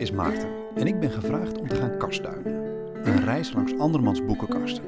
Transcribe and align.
is 0.00 0.10
Maarten 0.10 0.48
en 0.74 0.86
ik 0.86 1.00
ben 1.00 1.10
gevraagd 1.10 1.58
om 1.58 1.68
te 1.68 1.74
gaan 1.74 1.96
kastduinen. 1.96 2.52
Een 3.06 3.24
reis 3.24 3.52
langs 3.52 3.78
andermans 3.78 4.24
boekenkasten. 4.24 4.84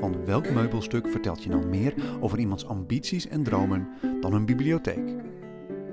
Want 0.00 0.24
welk 0.24 0.50
meubelstuk 0.50 1.08
vertelt 1.08 1.42
je 1.42 1.48
nou 1.48 1.66
meer 1.66 1.94
over 2.20 2.38
iemands 2.38 2.66
ambities 2.66 3.28
en 3.28 3.42
dromen 3.42 3.88
dan 4.20 4.32
een 4.32 4.46
bibliotheek? 4.46 5.14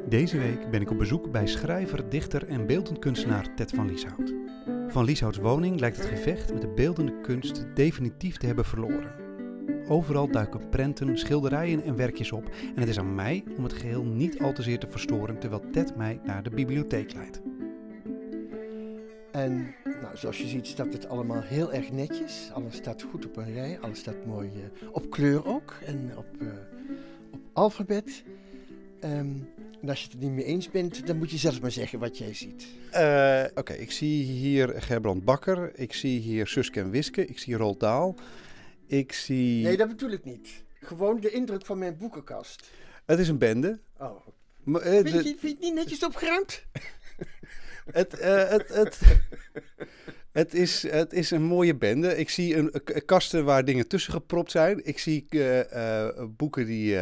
Deze 0.09 0.37
week 0.37 0.69
ben 0.71 0.81
ik 0.81 0.91
op 0.91 0.97
bezoek 0.97 1.31
bij 1.31 1.47
schrijver, 1.47 2.09
dichter 2.09 2.47
en 2.47 2.67
beeldend 2.67 2.99
kunstenaar 2.99 3.55
Ted 3.55 3.71
van 3.71 3.87
Lieshout. 3.87 4.33
Van 4.87 5.05
Lieshouts 5.05 5.37
woning 5.37 5.79
lijkt 5.79 5.97
het 5.97 6.05
gevecht 6.05 6.53
met 6.53 6.61
de 6.61 6.73
beeldende 6.75 7.21
kunst 7.21 7.65
definitief 7.73 8.37
te 8.37 8.45
hebben 8.45 8.65
verloren. 8.65 9.15
Overal 9.87 10.27
duiken 10.27 10.69
prenten, 10.69 11.17
schilderijen 11.17 11.83
en 11.83 11.95
werkjes 11.95 12.31
op 12.31 12.49
en 12.75 12.79
het 12.79 12.89
is 12.89 12.99
aan 12.99 13.15
mij 13.15 13.43
om 13.57 13.63
het 13.63 13.73
geheel 13.73 14.03
niet 14.03 14.39
al 14.39 14.53
te 14.53 14.61
zeer 14.61 14.79
te 14.79 14.87
verstoren 14.87 15.39
terwijl 15.39 15.63
Ted 15.71 15.95
mij 15.95 16.19
naar 16.23 16.43
de 16.43 16.49
bibliotheek 16.49 17.13
leidt. 17.13 17.41
En 19.35 19.75
nou, 20.01 20.17
zoals 20.17 20.37
je 20.37 20.47
ziet 20.47 20.67
staat 20.67 20.93
het 20.93 21.07
allemaal 21.07 21.41
heel 21.41 21.73
erg 21.73 21.91
netjes. 21.91 22.49
Alles 22.53 22.75
staat 22.75 23.01
goed 23.01 23.25
op 23.25 23.37
een 23.37 23.53
rij. 23.53 23.79
Alles 23.79 23.99
staat 23.99 24.25
mooi 24.25 24.51
uh, 24.55 24.89
op 24.91 25.09
kleur 25.09 25.45
ook. 25.45 25.73
En 25.85 26.17
op, 26.17 26.25
uh, 26.39 26.47
op 27.31 27.39
alfabet. 27.53 28.23
Um, 29.03 29.49
en 29.81 29.89
als 29.89 29.99
je 29.99 30.05
het 30.05 30.13
er 30.13 30.19
niet 30.19 30.31
mee 30.31 30.45
eens 30.45 30.69
bent, 30.69 31.07
dan 31.07 31.17
moet 31.17 31.31
je 31.31 31.37
zelf 31.37 31.61
maar 31.61 31.71
zeggen 31.71 31.99
wat 31.99 32.17
jij 32.17 32.33
ziet. 32.33 32.65
Uh, 32.93 33.43
Oké, 33.49 33.59
okay, 33.59 33.77
ik 33.77 33.91
zie 33.91 34.23
hier 34.23 34.81
Gerbrand 34.81 35.25
Bakker. 35.25 35.71
Ik 35.79 35.93
zie 35.93 36.19
hier 36.19 36.47
Suske 36.47 36.79
en 36.79 36.89
Wiske. 36.89 37.25
Ik 37.25 37.39
zie 37.39 37.55
Roald 37.55 37.79
Daal. 37.79 38.15
Ik 38.87 39.13
zie... 39.13 39.63
Nee, 39.63 39.77
dat 39.77 39.87
bedoel 39.87 40.11
ik 40.11 40.23
niet. 40.23 40.63
Gewoon 40.79 41.19
de 41.19 41.31
indruk 41.31 41.65
van 41.65 41.77
mijn 41.77 41.97
boekenkast. 41.97 42.69
Het 43.05 43.19
is 43.19 43.27
een 43.27 43.37
bende. 43.37 43.79
Oh. 43.97 44.27
Maar, 44.63 44.81
vind, 44.81 45.09
je, 45.09 45.21
vind 45.21 45.41
je 45.41 45.47
het 45.47 45.59
niet 45.59 45.73
netjes 45.73 46.03
opgeruimd? 46.03 46.63
het, 47.91 48.19
uh, 48.19 48.49
het, 48.49 48.67
het, 48.73 48.99
het, 50.31 50.53
is, 50.53 50.81
het 50.89 51.13
is 51.13 51.31
een 51.31 51.43
mooie 51.43 51.75
bende. 51.75 52.17
Ik 52.17 52.29
zie 52.29 52.55
een, 52.55 52.71
kasten 53.05 53.45
waar 53.45 53.65
dingen 53.65 53.87
tussen 53.87 54.13
gepropt 54.13 54.51
zijn. 54.51 54.85
Ik 54.85 54.99
zie 54.99 55.25
uh, 55.29 55.59
uh, 55.59 56.07
boeken 56.29 56.65
die, 56.65 56.97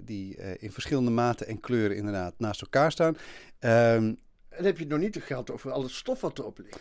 die 0.00 0.36
in 0.58 0.72
verschillende 0.72 1.10
maten 1.10 1.46
en 1.46 1.60
kleuren 1.60 1.96
inderdaad 1.96 2.34
naast 2.38 2.60
elkaar 2.60 2.92
staan. 2.92 3.16
Um, 3.60 4.18
en 4.58 4.64
heb 4.64 4.76
je 4.76 4.82
het 4.82 4.92
nog 4.92 5.00
niet 5.00 5.16
gehad 5.16 5.50
over 5.50 5.70
al 5.70 5.82
het 5.82 5.90
stof 5.90 6.20
wat 6.20 6.38
erop 6.38 6.58
ligt? 6.58 6.80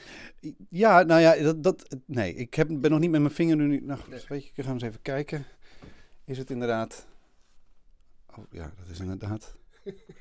Ja, 0.69 1.03
nou 1.03 1.21
ja, 1.21 1.35
dat, 1.35 1.63
dat, 1.63 1.97
nee, 2.05 2.33
ik 2.33 2.53
heb, 2.53 2.67
ben 2.71 2.91
nog 2.91 2.99
niet 2.99 3.11
met 3.11 3.21
mijn 3.21 3.33
vinger 3.33 3.55
nu. 3.55 3.81
Nou, 3.81 3.99
nee. 4.09 4.21
weet 4.27 4.45
je, 4.45 4.51
we 4.55 4.63
gaan 4.63 4.73
eens 4.73 4.83
even 4.83 5.01
kijken. 5.01 5.45
Is 6.25 6.37
het 6.37 6.49
inderdaad... 6.49 7.07
Oh 8.37 8.45
ja, 8.51 8.73
dat 8.77 8.89
is 8.89 8.99
inderdaad... 8.99 9.55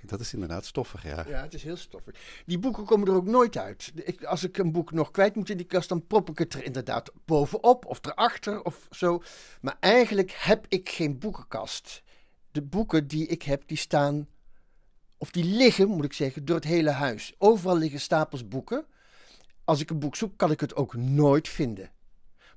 Dat 0.03 0.21
is 0.21 0.33
inderdaad 0.33 0.65
stoffig, 0.65 1.03
ja. 1.03 1.25
Ja, 1.29 1.43
het 1.43 1.55
is 1.55 1.63
heel 1.63 1.77
stoffig. 1.77 2.43
Die 2.47 2.59
boeken 2.59 2.85
komen 2.85 3.09
er 3.09 3.15
ook 3.15 3.27
nooit 3.27 3.57
uit. 3.57 3.93
Ik, 3.95 4.25
als 4.25 4.45
ik 4.45 4.59
een 4.59 4.73
boek 4.73 4.93
nog 4.93 5.11
kwijt 5.11 5.35
moet 5.35 5.51
in 5.51 5.57
die 5.57 5.67
kast, 5.67 5.89
dan 5.89 6.07
prop 6.07 6.31
ik 6.31 6.39
het 6.39 6.55
er 6.55 6.65
inderdaad 6.65 7.13
bovenop 7.25 7.85
of 7.85 7.99
erachter 8.05 8.63
of 8.65 8.89
zo. 8.91 9.23
Maar 9.61 9.77
eigenlijk 9.81 10.31
heb 10.31 10.67
ik 10.69 10.89
geen 10.89 11.19
boekenkast. 11.19 12.03
De 12.51 12.63
boeken 12.63 13.07
die 13.07 13.27
ik 13.27 13.43
heb, 13.43 13.63
die 13.67 13.77
staan, 13.77 14.29
of 15.17 15.31
die 15.31 15.45
liggen, 15.45 15.89
moet 15.89 16.05
ik 16.05 16.13
zeggen, 16.13 16.45
door 16.45 16.57
het 16.57 16.65
hele 16.65 16.91
huis. 16.91 17.35
Overal 17.39 17.77
liggen 17.77 18.01
stapels 18.01 18.49
boeken. 18.49 18.87
Als 19.65 19.81
ik 19.81 19.91
een 19.91 19.99
boek 19.99 20.17
zoek, 20.17 20.37
kan 20.37 20.51
ik 20.51 20.61
het 20.61 20.75
ook 20.75 20.95
nooit 20.97 21.49
vinden. 21.49 21.91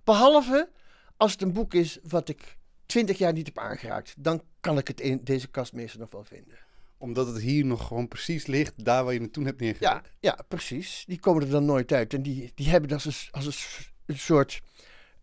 Behalve 0.03 0.69
als 1.17 1.31
het 1.31 1.41
een 1.41 1.53
boek 1.53 1.73
is 1.73 1.99
wat 2.03 2.29
ik 2.29 2.57
twintig 2.85 3.17
jaar 3.17 3.33
niet 3.33 3.45
heb 3.45 3.57
aangeraakt. 3.57 4.13
Dan 4.17 4.43
kan 4.59 4.77
ik 4.77 4.87
het 4.87 5.01
in 5.01 5.23
deze 5.23 5.47
kast 5.47 5.73
meestal 5.73 5.99
nog 5.99 6.11
wel 6.11 6.23
vinden 6.23 6.67
omdat 6.99 7.27
het 7.27 7.41
hier 7.41 7.65
nog 7.65 7.87
gewoon 7.87 8.07
precies 8.07 8.45
ligt, 8.45 8.85
daar 8.85 9.03
waar 9.03 9.13
je 9.13 9.21
het 9.21 9.33
toen 9.33 9.45
hebt 9.45 9.59
neergezet. 9.59 9.89
Ja, 9.89 10.03
ja, 10.19 10.39
precies. 10.47 11.03
Die 11.07 11.19
komen 11.19 11.43
er 11.43 11.49
dan 11.49 11.65
nooit 11.65 11.91
uit. 11.91 12.13
En 12.13 12.21
die, 12.21 12.51
die 12.55 12.69
hebben 12.69 12.91
als 12.91 13.05
een, 13.05 13.31
als 13.31 13.45
een, 14.05 14.17
soort 14.17 14.61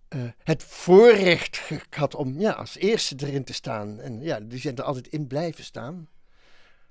uh, 0.09 0.23
het 0.39 0.63
voorrecht 0.63 1.63
gehad 1.91 2.15
om 2.15 2.41
ja, 2.41 2.51
als 2.51 2.77
eerste 2.77 3.17
erin 3.19 3.45
te 3.45 3.53
staan. 3.53 4.01
En 4.01 4.21
ja, 4.21 4.41
die 4.41 4.59
zijn 4.59 4.77
er 4.77 4.83
altijd 4.83 5.07
in 5.07 5.27
blijven 5.27 5.65
staan. 5.65 6.09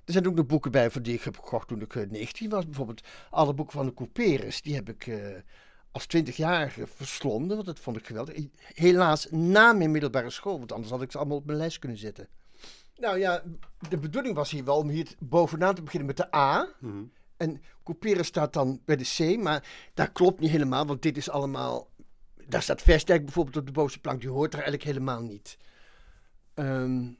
Er 0.04 0.12
zijn 0.12 0.26
ook 0.26 0.34
nog 0.34 0.46
boeken 0.46 0.70
bij 0.70 0.90
van 0.90 1.02
die 1.02 1.14
ik 1.14 1.22
heb 1.22 1.38
gekocht 1.38 1.68
toen 1.68 1.80
ik 1.80 2.10
19 2.10 2.50
was. 2.50 2.64
Bijvoorbeeld 2.64 3.06
alle 3.30 3.54
boeken 3.54 3.74
van 3.74 3.86
de 3.86 3.94
Couperus. 3.94 4.62
Die 4.62 4.74
heb 4.74 4.88
ik 4.88 5.06
uh, 5.06 5.36
als 5.90 6.06
20-jarige 6.16 6.86
verslonden, 6.86 7.56
want 7.56 7.66
dat 7.66 7.80
vond 7.80 7.96
ik 7.96 8.06
geweldig. 8.06 8.36
Helaas 8.56 9.26
na 9.30 9.72
mijn 9.72 9.90
middelbare 9.90 10.30
school, 10.30 10.58
want 10.58 10.72
anders 10.72 10.90
had 10.90 11.02
ik 11.02 11.10
ze 11.10 11.18
allemaal 11.18 11.36
op 11.36 11.46
mijn 11.46 11.58
lijst 11.58 11.78
kunnen 11.78 11.98
zetten. 11.98 12.28
Nou 12.96 13.18
ja, 13.18 13.42
de 13.88 13.98
bedoeling 13.98 14.34
was 14.34 14.50
hier 14.50 14.64
wel 14.64 14.76
om 14.76 14.88
hier 14.88 15.14
bovenaan 15.18 15.74
te 15.74 15.82
beginnen 15.82 16.06
met 16.06 16.16
de 16.16 16.34
A. 16.34 16.68
Mm. 16.80 17.12
En 17.36 17.62
couperen 17.84 18.24
staat 18.24 18.52
dan 18.52 18.80
bij 18.84 18.96
de 18.96 19.04
C, 19.16 19.42
maar 19.42 19.90
dat 19.94 20.12
klopt 20.12 20.40
niet 20.40 20.50
helemaal, 20.50 20.86
want 20.86 21.02
dit 21.02 21.16
is 21.16 21.30
allemaal... 21.30 21.88
Daar 22.48 22.62
staat 22.62 22.82
Versterk 22.82 23.24
bijvoorbeeld 23.24 23.56
op 23.56 23.66
de 23.66 23.72
bovenste 23.72 24.00
plank, 24.00 24.20
die 24.20 24.30
hoort 24.30 24.52
er 24.52 24.58
eigenlijk 24.58 24.84
helemaal 24.88 25.22
niet. 25.22 25.58
Um, 26.54 27.18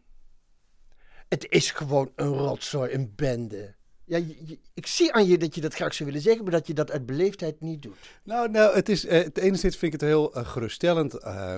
het 1.29 1.47
is 1.49 1.71
gewoon 1.71 2.13
een 2.15 2.27
rotzooi, 2.27 2.93
een 2.93 3.13
bende. 3.17 3.75
Ja, 4.05 4.17
je, 4.17 4.59
ik 4.75 4.87
zie 4.87 5.13
aan 5.13 5.27
je 5.27 5.39
dat 5.39 5.55
je 5.55 5.61
dat 5.61 5.75
graag 5.75 5.95
zou 5.95 6.09
willen 6.09 6.25
zeggen, 6.25 6.43
maar 6.43 6.53
dat 6.53 6.67
je 6.67 6.75
dat 6.75 6.91
uit 6.91 7.07
beleefdheid 7.07 7.61
niet 7.61 7.83
doet. 7.83 7.97
Nou, 8.25 8.51
nou 8.51 8.75
het 8.75 8.89
is, 8.89 9.05
uh, 9.05 9.13
het 9.13 9.41
vind 9.59 9.83
ik 9.83 9.93
het 9.93 10.01
heel 10.01 10.39
uh, 10.39 10.47
geruststellend. 10.47 11.15
Uh, 11.15 11.57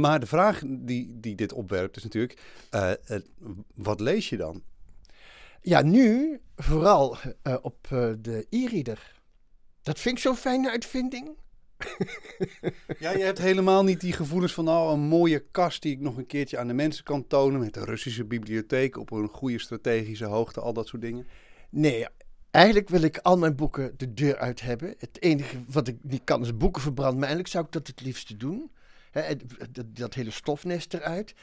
maar 0.00 0.20
de 0.20 0.26
vraag 0.26 0.62
die, 0.66 1.20
die 1.20 1.34
dit 1.34 1.52
opwerpt 1.52 1.96
is 1.96 2.02
natuurlijk, 2.02 2.40
uh, 2.70 2.90
uh, 3.10 3.16
wat 3.74 4.00
lees 4.00 4.28
je 4.28 4.36
dan? 4.36 4.62
Ja, 5.60 5.82
nu 5.82 6.40
vooral 6.56 7.16
uh, 7.42 7.56
op 7.62 7.86
de 8.20 8.46
e-reader. 8.50 9.14
Dat 9.82 10.00
vind 10.00 10.16
ik 10.16 10.22
zo'n 10.22 10.36
fijne 10.36 10.70
uitvinding. 10.70 11.36
ja, 12.98 13.10
je 13.10 13.22
hebt 13.22 13.38
helemaal 13.38 13.84
niet 13.84 14.00
die 14.00 14.12
gevoelens 14.12 14.54
van 14.54 14.68
oh, 14.68 14.90
een 14.92 15.00
mooie 15.00 15.44
kast 15.50 15.82
die 15.82 15.92
ik 15.92 16.00
nog 16.00 16.16
een 16.16 16.26
keertje 16.26 16.58
aan 16.58 16.66
de 16.66 16.74
mensen 16.74 17.04
kan 17.04 17.26
tonen. 17.26 17.60
Met 17.60 17.76
een 17.76 17.84
Russische 17.84 18.24
bibliotheek 18.24 18.96
op 18.98 19.10
een 19.10 19.28
goede 19.28 19.58
strategische 19.58 20.24
hoogte, 20.24 20.60
al 20.60 20.72
dat 20.72 20.88
soort 20.88 21.02
dingen. 21.02 21.26
Nee, 21.70 22.06
eigenlijk 22.50 22.88
wil 22.88 23.02
ik 23.02 23.18
al 23.18 23.38
mijn 23.38 23.56
boeken 23.56 23.94
de 23.96 24.14
deur 24.14 24.36
uit 24.36 24.60
hebben. 24.60 24.94
Het 24.98 25.22
enige 25.22 25.56
wat 25.68 25.88
ik 25.88 25.96
niet 26.02 26.24
kan 26.24 26.42
is 26.42 26.56
boeken 26.56 26.82
verbranden. 26.82 27.18
Maar 27.18 27.28
eigenlijk 27.28 27.54
zou 27.54 27.64
ik 27.64 27.72
dat 27.72 27.86
het 27.86 28.00
liefste 28.00 28.36
doen 28.36 28.70
dat, 29.72 29.84
dat 29.96 30.14
hele 30.14 30.30
stofnest 30.30 30.94
eruit. 30.94 31.34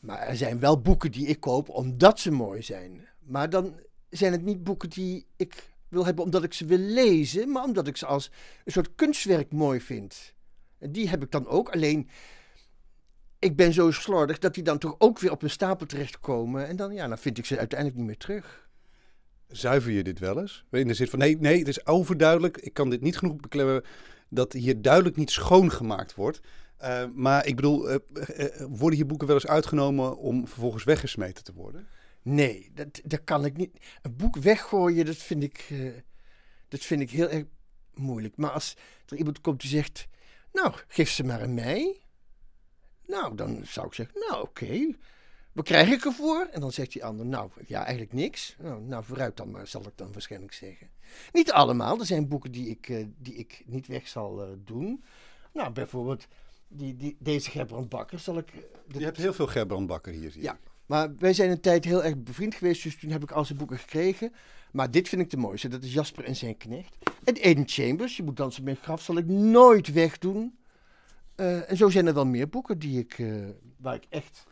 Maar 0.00 0.18
er 0.18 0.36
zijn 0.36 0.58
wel 0.58 0.80
boeken 0.80 1.12
die 1.12 1.26
ik 1.26 1.40
koop 1.40 1.68
omdat 1.68 2.20
ze 2.20 2.30
mooi 2.30 2.62
zijn. 2.62 3.08
Maar 3.18 3.50
dan 3.50 3.80
zijn 4.10 4.32
het 4.32 4.42
niet 4.42 4.64
boeken 4.64 4.90
die 4.90 5.26
ik 5.36 5.72
wil 5.88 6.04
hebben 6.04 6.24
omdat 6.24 6.44
ik 6.44 6.52
ze 6.52 6.64
wil 6.64 6.78
lezen, 6.78 7.50
maar 7.50 7.64
omdat 7.64 7.86
ik 7.86 7.96
ze 7.96 8.06
als 8.06 8.30
een 8.64 8.72
soort 8.72 8.94
kunstwerk 8.94 9.52
mooi 9.52 9.80
vind. 9.80 10.34
En 10.78 10.92
die 10.92 11.08
heb 11.08 11.22
ik 11.22 11.30
dan 11.30 11.46
ook. 11.46 11.68
Alleen, 11.68 12.08
ik 13.38 13.56
ben 13.56 13.72
zo 13.72 13.90
slordig 13.90 14.38
dat 14.38 14.54
die 14.54 14.62
dan 14.62 14.78
toch 14.78 14.94
ook 14.98 15.18
weer 15.18 15.30
op 15.30 15.42
een 15.42 15.50
stapel 15.50 15.86
terechtkomen. 15.86 16.66
En 16.66 16.76
dan, 16.76 16.94
ja, 16.94 17.08
dan 17.08 17.18
vind 17.18 17.38
ik 17.38 17.46
ze 17.46 17.58
uiteindelijk 17.58 17.98
niet 17.98 18.08
meer 18.08 18.18
terug. 18.18 18.68
Zuiver 19.48 19.92
je 19.92 20.02
dit 20.02 20.18
wel 20.18 20.40
eens? 20.40 20.64
In 20.70 20.88
de 20.88 20.94
zin 20.94 21.08
van, 21.08 21.18
nee, 21.18 21.38
nee, 21.38 21.58
het 21.58 21.68
is 21.68 21.86
overduidelijk. 21.86 22.56
Ik 22.56 22.74
kan 22.74 22.90
dit 22.90 23.00
niet 23.00 23.18
genoeg 23.18 23.36
beklemmen 23.36 23.84
dat 24.28 24.52
hier 24.52 24.82
duidelijk 24.82 25.16
niet 25.16 25.30
schoongemaakt 25.30 26.14
wordt. 26.14 26.40
Uh, 26.82 27.04
maar 27.14 27.46
ik 27.46 27.56
bedoel, 27.56 27.90
uh, 27.90 27.96
uh, 28.38 28.46
worden 28.68 28.98
je 28.98 29.04
boeken 29.04 29.26
wel 29.26 29.36
eens 29.36 29.46
uitgenomen 29.46 30.16
om 30.16 30.48
vervolgens 30.48 30.84
weggesmeten 30.84 31.44
te 31.44 31.52
worden? 31.52 31.86
Nee, 32.22 32.70
dat, 32.74 33.00
dat 33.04 33.24
kan 33.24 33.44
ik 33.44 33.56
niet. 33.56 33.76
Een 34.02 34.16
boek 34.16 34.36
weggooien, 34.36 35.06
dat 35.06 35.16
vind 35.16 35.42
ik, 35.42 35.72
dat 36.68 36.80
vind 36.80 37.00
ik 37.00 37.10
heel 37.10 37.28
erg 37.28 37.44
moeilijk. 37.94 38.36
Maar 38.36 38.50
als 38.50 38.76
er 39.06 39.16
iemand 39.16 39.40
komt 39.40 39.60
die 39.60 39.70
zegt, 39.70 40.06
nou, 40.52 40.74
geef 40.88 41.10
ze 41.10 41.24
maar 41.24 41.42
aan 41.42 41.54
mij. 41.54 42.00
Nou, 43.06 43.34
dan 43.34 43.60
zou 43.66 43.86
ik 43.86 43.94
zeggen, 43.94 44.20
nou 44.28 44.42
oké, 44.42 44.64
okay. 44.64 44.96
wat 45.52 45.64
krijg 45.64 45.88
ik 45.90 46.04
ervoor? 46.04 46.48
En 46.52 46.60
dan 46.60 46.72
zegt 46.72 46.92
die 46.92 47.04
ander, 47.04 47.26
nou 47.26 47.50
ja, 47.66 47.82
eigenlijk 47.82 48.12
niks. 48.12 48.56
Nou, 48.58 48.82
nou 48.82 49.04
vooruit 49.04 49.36
dan 49.36 49.50
maar, 49.50 49.66
zal 49.66 49.82
ik 49.82 49.96
dan 49.96 50.12
waarschijnlijk 50.12 50.52
zeggen. 50.52 50.90
Niet 51.32 51.52
allemaal, 51.52 51.98
er 51.98 52.06
zijn 52.06 52.28
boeken 52.28 52.52
die 52.52 52.68
ik, 52.68 53.06
die 53.18 53.34
ik 53.34 53.62
niet 53.66 53.86
weg 53.86 54.08
zal 54.08 54.56
doen. 54.64 55.04
Nou, 55.52 55.72
bijvoorbeeld 55.72 56.26
die, 56.76 56.96
die, 56.96 57.16
deze 57.18 57.50
Gerbrand 57.50 57.88
Bakker 57.88 58.18
zal 58.18 58.38
ik... 58.38 58.52
Uh, 58.54 58.60
Je 58.98 59.04
hebt 59.04 59.16
heel 59.16 59.32
veel 59.32 59.46
Gerbrand 59.46 59.86
Bakker 59.86 60.12
hier, 60.12 60.30
zie 60.30 60.42
Ja, 60.42 60.58
maar 60.86 61.16
wij 61.16 61.32
zijn 61.32 61.50
een 61.50 61.60
tijd 61.60 61.84
heel 61.84 62.04
erg 62.04 62.22
bevriend 62.22 62.54
geweest, 62.54 62.82
dus 62.82 62.98
toen 62.98 63.10
heb 63.10 63.22
ik 63.22 63.30
al 63.30 63.44
zijn 63.44 63.58
boeken 63.58 63.78
gekregen. 63.78 64.32
Maar 64.72 64.90
dit 64.90 65.08
vind 65.08 65.22
ik 65.22 65.30
de 65.30 65.36
mooiste, 65.36 65.68
dat 65.68 65.82
is 65.82 65.92
Jasper 65.92 66.24
en 66.24 66.36
zijn 66.36 66.56
knecht. 66.56 66.96
En 67.24 67.34
Eden 67.34 67.68
Chambers, 67.68 68.16
Je 68.16 68.22
moet 68.22 68.36
dansen 68.36 68.64
met 68.64 68.78
graf, 68.78 69.02
zal 69.02 69.16
ik 69.16 69.26
nooit 69.26 69.92
wegdoen. 69.92 70.58
Uh, 71.36 71.70
en 71.70 71.76
zo 71.76 71.88
zijn 71.88 72.06
er 72.06 72.14
wel 72.14 72.26
meer 72.26 72.48
boeken 72.48 72.78
die 72.78 72.98
ik, 72.98 73.18
uh, 73.18 73.48
waar 73.76 73.94
ik 73.94 74.06
echt 74.08 74.44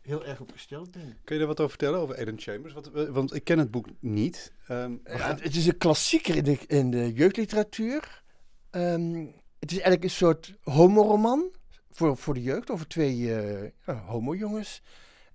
heel 0.00 0.24
erg 0.24 0.40
op 0.40 0.52
gesteld 0.52 0.90
ben. 0.90 1.18
Kun 1.24 1.34
je 1.34 1.38
daar 1.38 1.48
wat 1.48 1.60
over 1.60 1.70
vertellen, 1.70 2.00
over 2.00 2.16
Eden 2.16 2.38
Chambers? 2.38 2.74
Want, 2.74 2.90
want 2.92 3.34
ik 3.34 3.44
ken 3.44 3.58
het 3.58 3.70
boek 3.70 3.86
niet. 4.00 4.52
Um, 4.70 5.00
ja, 5.04 5.36
het 5.40 5.56
is 5.56 5.66
een 5.66 5.78
klassieker 5.78 6.36
in 6.36 6.44
de, 6.44 6.58
in 6.66 6.90
de 6.90 7.12
jeugdliteratuur. 7.12 8.22
Um, 8.70 9.34
het 9.58 9.70
is 9.70 9.76
eigenlijk 9.76 10.04
een 10.04 10.10
soort 10.10 10.54
homoroman 10.62 11.50
voor, 11.92 12.16
voor 12.16 12.34
de 12.34 12.42
jeugd 12.42 12.70
over 12.70 12.88
twee 12.88 13.16
uh, 13.18 13.70
homojongens. 14.06 14.82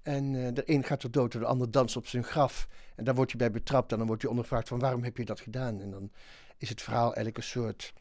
En 0.02 0.34
uh, 0.34 0.48
de 0.54 0.64
een 0.66 0.84
gaat 0.84 1.04
er 1.04 1.12
dood 1.12 1.34
en 1.34 1.40
de 1.40 1.46
ander 1.46 1.72
danst 1.72 1.96
op 1.96 2.08
zijn 2.08 2.24
graf. 2.24 2.68
En 2.96 3.04
daar 3.04 3.16
wordt 3.16 3.32
hij 3.32 3.40
bij 3.40 3.52
betrapt 3.52 3.92
en 3.92 3.98
dan 3.98 4.08
wordt 4.08 4.22
hij 4.22 4.32
ondervraagd 4.32 4.68
van 4.68 4.80
waarom 4.80 5.04
heb 5.04 5.18
je 5.18 5.26
dat 5.26 5.40
gedaan? 5.40 5.82
En 5.82 5.92
dan 5.92 6.12
is 6.58 6.70
het 6.70 6.82
verhaal 6.82 7.06
eigenlijk 7.06 7.38
een 7.38 7.44
soort 7.44 7.94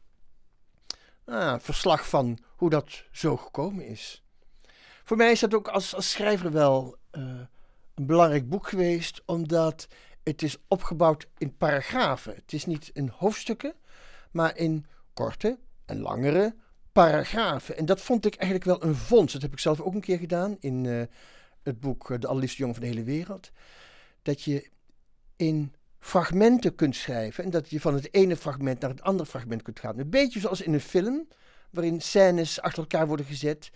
ah, 1.24 1.58
verslag 1.58 2.08
van 2.08 2.38
hoe 2.56 2.70
dat 2.70 3.04
zo 3.10 3.36
gekomen 3.36 3.86
is. 3.86 4.24
Voor 5.04 5.16
mij 5.16 5.30
is 5.30 5.40
dat 5.40 5.54
ook 5.54 5.68
als, 5.68 5.94
als 5.94 6.10
schrijver 6.10 6.52
wel 6.52 6.96
uh, 7.12 7.40
een 7.94 8.06
belangrijk 8.06 8.48
boek 8.48 8.68
geweest, 8.68 9.22
omdat 9.24 9.88
het 10.22 10.42
is 10.42 10.56
opgebouwd 10.68 11.28
in 11.38 11.56
paragrafen. 11.56 12.34
Het 12.34 12.52
is 12.52 12.66
niet 12.66 12.90
in 12.92 13.08
hoofdstukken, 13.08 13.74
maar 14.30 14.56
in 14.56 14.86
korte 15.14 15.58
en 15.84 16.00
langere 16.00 16.54
paragrafen. 17.02 17.76
En 17.76 17.84
dat 17.84 18.00
vond 18.00 18.26
ik 18.26 18.34
eigenlijk 18.34 18.64
wel 18.64 18.88
een 18.88 18.94
vondst. 18.94 19.32
Dat 19.32 19.42
heb 19.42 19.52
ik 19.52 19.58
zelf 19.58 19.80
ook 19.80 19.94
een 19.94 20.00
keer 20.00 20.18
gedaan 20.18 20.56
in 20.60 20.84
uh, 20.84 21.02
het 21.62 21.80
boek 21.80 22.20
De 22.20 22.26
Allerliefste 22.26 22.58
Jongen 22.58 22.74
van 22.74 22.84
de 22.84 22.90
Hele 22.90 23.04
Wereld. 23.04 23.50
Dat 24.22 24.42
je 24.42 24.70
in 25.36 25.74
fragmenten 25.98 26.74
kunt 26.74 26.96
schrijven 26.96 27.44
en 27.44 27.50
dat 27.50 27.70
je 27.70 27.80
van 27.80 27.94
het 27.94 28.14
ene 28.14 28.36
fragment 28.36 28.80
naar 28.80 28.90
het 28.90 29.02
andere 29.02 29.28
fragment 29.28 29.62
kunt 29.62 29.80
gaan. 29.80 29.98
Een 29.98 30.10
beetje 30.10 30.40
zoals 30.40 30.60
in 30.60 30.72
een 30.72 30.80
film, 30.80 31.28
waarin 31.70 32.00
scènes 32.00 32.60
achter 32.60 32.82
elkaar 32.82 33.06
worden 33.06 33.26
gezet, 33.26 33.70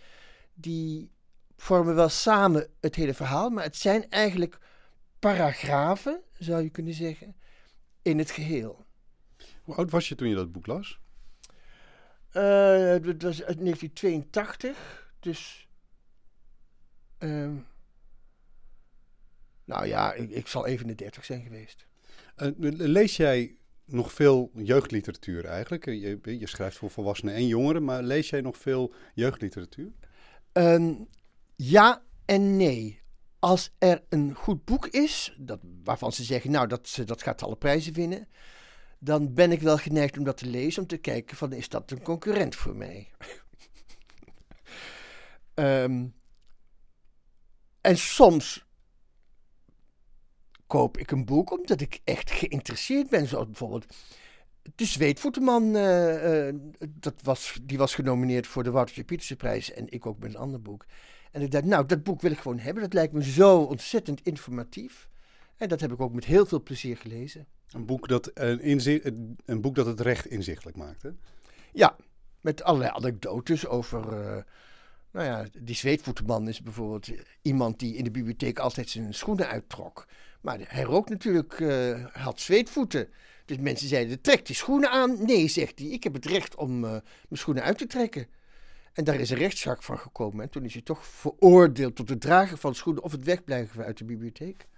die 0.55 1.11
vormen 1.57 1.95
wel 1.95 2.09
samen 2.09 2.69
het 2.81 2.95
hele 2.95 3.15
verhaal, 3.15 3.51
maar 3.51 3.65
het 3.65 3.77
zijn 3.77 4.11
eigenlijk 4.11 4.59
paragrafen, 5.19 6.21
zou 6.39 6.63
je 6.63 6.71
kunnen 6.71 6.95
zeggen, 6.95 7.37
in 8.03 8.19
het 8.19 8.31
geheel. 8.31 8.87
Hoe 9.63 9.75
oud 9.75 9.91
was 9.91 10.09
je 10.09 10.15
toen 10.15 10.29
je 10.29 10.35
dat 10.35 10.53
boek 10.53 10.67
las? 10.67 11.01
Uh, 12.33 13.05
dat 13.05 13.23
was 13.23 13.43
uit 13.43 13.59
1982, 13.59 15.13
dus. 15.21 15.69
Uh, 17.19 17.51
nou 19.65 19.87
ja, 19.87 20.13
ik, 20.13 20.31
ik, 20.31 20.47
zal 20.47 20.67
even 20.67 20.87
de 20.87 20.95
30 20.95 21.25
zijn 21.25 21.43
geweest. 21.43 21.87
Uh, 22.37 22.51
lees 22.77 23.17
jij 23.17 23.59
nog 23.85 24.13
veel 24.13 24.51
jeugdliteratuur 24.55 25.45
eigenlijk? 25.45 25.85
Je, 25.85 26.19
je, 26.23 26.47
schrijft 26.47 26.77
voor 26.77 26.91
volwassenen 26.91 27.35
en 27.35 27.47
jongeren, 27.47 27.85
maar 27.85 28.03
lees 28.03 28.31
jij 28.31 28.41
nog 28.41 28.57
veel 28.57 28.95
jeugdliteratuur? 29.15 29.93
Um, 30.53 31.09
ja 31.57 32.03
en 32.25 32.57
nee. 32.57 33.01
Als 33.39 33.75
er 33.79 34.03
een 34.09 34.35
goed 34.35 34.65
boek 34.65 34.87
is, 34.87 35.35
dat, 35.39 35.61
waarvan 35.85 36.13
ze 36.13 36.25
zeggen, 36.25 36.51
nou, 36.51 36.67
dat, 36.67 36.99
dat 37.05 37.23
gaat 37.23 37.43
alle 37.43 37.57
prijzen 37.57 37.93
winnen, 37.93 38.29
dan 39.03 39.35
ben 39.35 39.53
ik 39.53 39.61
wel 39.61 39.77
geneigd 39.77 40.19
om 40.19 40.25
dat 40.25 40.37
te 40.37 40.47
lezen, 40.47 40.83
om 40.83 40.89
te 40.89 40.97
kijken 40.97 41.37
van, 41.37 41.53
is 41.53 41.69
dat 41.69 41.91
een 41.91 42.03
concurrent 42.03 42.55
voor 42.55 42.77
mij? 42.77 43.09
um, 45.55 46.15
en 47.91 47.99
soms 47.99 48.67
koop 50.67 50.99
ik 50.99 51.11
een 51.11 51.25
boek 51.25 51.51
omdat 51.59 51.81
ik 51.81 52.01
echt 52.05 52.31
geïnteresseerd 52.31 53.09
ben, 53.09 53.27
zoals 53.27 53.47
bijvoorbeeld 53.47 53.87
de 54.75 54.85
Zweetvoetenman, 54.85 55.77
uh, 55.77 56.47
uh, 56.49 56.55
dat 56.89 57.15
was, 57.23 57.59
die 57.63 57.79
was 57.79 57.95
genomineerd 57.95 58.47
voor 58.47 58.63
de 58.63 58.71
Woutertje 58.71 59.05
Pieterse 59.05 59.37
prijs 59.37 59.73
en 59.73 59.93
ik 59.93 60.07
ook 60.07 60.19
met 60.19 60.35
een 60.35 60.41
ander 60.41 60.63
boek. 60.63 60.87
En 61.31 61.43
ik 61.43 61.51
dacht, 61.51 61.65
nou, 61.65 61.87
dat 61.87 62.03
boek 62.03 62.21
wil 62.21 62.31
ik 62.31 62.39
gewoon 62.39 62.59
hebben. 62.59 62.83
Dat 62.83 62.93
lijkt 62.93 63.13
me 63.13 63.23
zo 63.23 63.59
ontzettend 63.59 64.21
informatief. 64.23 65.09
En 65.61 65.69
dat 65.69 65.81
heb 65.81 65.93
ik 65.93 66.01
ook 66.01 66.13
met 66.13 66.25
heel 66.25 66.47
veel 66.47 66.63
plezier 66.63 66.97
gelezen. 66.97 67.47
Een 67.71 67.87
boek 67.87 68.09
dat, 68.09 68.31
een, 68.35 68.61
inzicht, 68.61 69.11
een 69.45 69.61
boek 69.61 69.75
dat 69.75 69.87
het 69.87 70.01
recht 70.01 70.27
inzichtelijk 70.27 70.77
maakt, 70.77 71.03
hè? 71.03 71.11
Ja, 71.73 71.97
met 72.41 72.63
allerlei 72.63 72.93
anekdotes 72.93 73.67
over... 73.67 74.05
Uh, 74.05 74.43
nou 75.11 75.27
ja, 75.27 75.47
die 75.59 75.75
zweetvoetenman 75.75 76.49
is 76.49 76.63
bijvoorbeeld 76.63 77.09
iemand 77.43 77.79
die 77.79 77.95
in 77.95 78.05
de 78.05 78.11
bibliotheek 78.11 78.59
altijd 78.59 78.89
zijn 78.89 79.15
schoenen 79.15 79.49
uittrok. 79.49 80.07
Maar 80.41 80.59
hij 80.63 80.83
rook 80.83 81.09
natuurlijk, 81.09 81.59
uh, 81.59 82.07
had 82.13 82.41
zweetvoeten. 82.41 83.09
Dus 83.45 83.59
mensen 83.59 83.89
zeiden, 83.89 84.21
trek 84.21 84.47
die 84.47 84.57
schoenen 84.57 84.91
aan. 84.91 85.25
Nee, 85.25 85.49
zegt 85.49 85.79
hij, 85.79 85.89
ik 85.89 86.05
heb 86.05 86.15
het 86.15 86.27
recht 86.27 86.55
om 86.57 86.85
uh, 86.85 86.91
mijn 86.91 87.03
schoenen 87.31 87.63
uit 87.63 87.79
te 87.79 87.87
trekken. 87.87 88.27
En 88.93 89.05
daar 89.05 89.21
is 89.21 89.31
een 89.31 89.39
rechtszaak 89.39 89.83
van 89.83 89.99
gekomen. 89.99 90.43
En 90.43 90.51
toen 90.51 90.65
is 90.65 90.73
hij 90.73 90.83
toch 90.83 91.07
veroordeeld 91.07 91.97
tot 91.97 92.09
het 92.09 92.21
dragen 92.21 92.59
van 92.59 92.75
schoenen 92.75 93.03
of 93.03 93.13
het 93.13 93.25
wegblijven 93.25 93.85
uit 93.85 93.99
de 93.99 94.05
bibliotheek. 94.05 94.69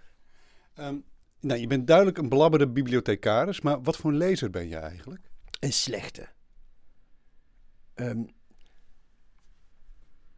Um, 0.78 1.04
nou, 1.40 1.60
je 1.60 1.66
bent 1.66 1.86
duidelijk 1.86 2.18
een 2.18 2.28
belabberde 2.28 2.68
bibliothecaris, 2.68 3.60
maar 3.60 3.82
wat 3.82 3.96
voor 3.96 4.12
lezer 4.12 4.50
ben 4.50 4.68
je 4.68 4.76
eigenlijk? 4.76 5.30
Een 5.60 5.72
slechte. 5.72 6.28
Um, 7.94 8.28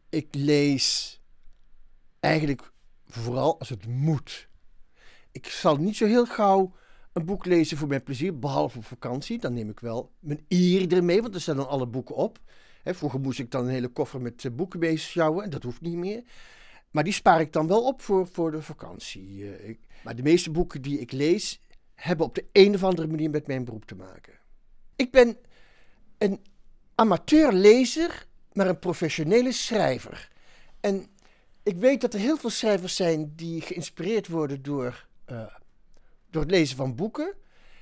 ik 0.09 0.27
lees 0.35 1.19
eigenlijk 2.19 2.71
vooral 3.05 3.59
als 3.59 3.69
het 3.69 3.87
moet. 3.87 4.49
Ik 5.31 5.47
zal 5.47 5.75
niet 5.75 5.95
zo 5.95 6.05
heel 6.05 6.25
gauw 6.25 6.73
een 7.13 7.25
boek 7.25 7.45
lezen 7.45 7.77
voor 7.77 7.87
mijn 7.87 8.03
plezier, 8.03 8.39
behalve 8.39 8.77
op 8.77 8.85
vakantie. 8.85 9.39
Dan 9.39 9.53
neem 9.53 9.69
ik 9.69 9.79
wel 9.79 10.11
mijn 10.19 10.45
e-reader 10.47 11.03
mee, 11.03 11.21
want 11.21 11.35
er 11.35 11.41
staan 11.41 11.55
dan 11.55 11.67
alle 11.67 11.87
boeken 11.87 12.15
op. 12.15 12.39
Vroeger 12.83 13.19
moest 13.19 13.39
ik 13.39 13.51
dan 13.51 13.63
een 13.63 13.71
hele 13.71 13.87
koffer 13.87 14.21
met 14.21 14.45
eh, 14.45 14.51
boeken 14.51 14.79
meeschouwen 14.79 15.43
en 15.43 15.49
dat 15.49 15.63
hoeft 15.63 15.81
niet 15.81 15.95
meer. 15.95 16.23
Maar 16.95 17.03
die 17.03 17.13
spaar 17.13 17.41
ik 17.41 17.53
dan 17.53 17.67
wel 17.67 17.83
op 17.83 18.01
voor, 18.01 18.27
voor 18.27 18.51
de 18.51 18.61
vakantie. 18.61 19.55
Eh, 19.55 19.75
maar 20.03 20.15
de 20.15 20.23
meeste 20.23 20.51
boeken 20.51 20.81
die 20.81 20.99
ik 20.99 21.11
lees, 21.11 21.59
hebben 21.93 22.25
op 22.25 22.35
de 22.35 22.45
een 22.51 22.75
of 22.75 22.83
andere 22.83 23.07
manier 23.07 23.29
met 23.29 23.47
mijn 23.47 23.65
beroep 23.65 23.85
te 23.85 23.95
maken. 23.95 24.33
Ik 24.95 25.11
ben 25.11 25.37
een 26.17 26.39
amateurlezer, 26.95 28.25
maar 28.53 28.67
een 28.67 28.79
professionele 28.79 29.51
schrijver. 29.51 30.31
En 30.79 31.05
ik 31.63 31.75
weet 31.75 32.01
dat 32.01 32.13
er 32.13 32.19
heel 32.19 32.37
veel 32.37 32.49
schrijvers 32.49 32.95
zijn 32.95 33.33
die 33.35 33.61
geïnspireerd 33.61 34.27
worden 34.27 34.63
door, 34.63 35.07
uh, 35.31 35.45
door 36.29 36.41
het 36.41 36.51
lezen 36.51 36.77
van 36.77 36.95
boeken. 36.95 37.33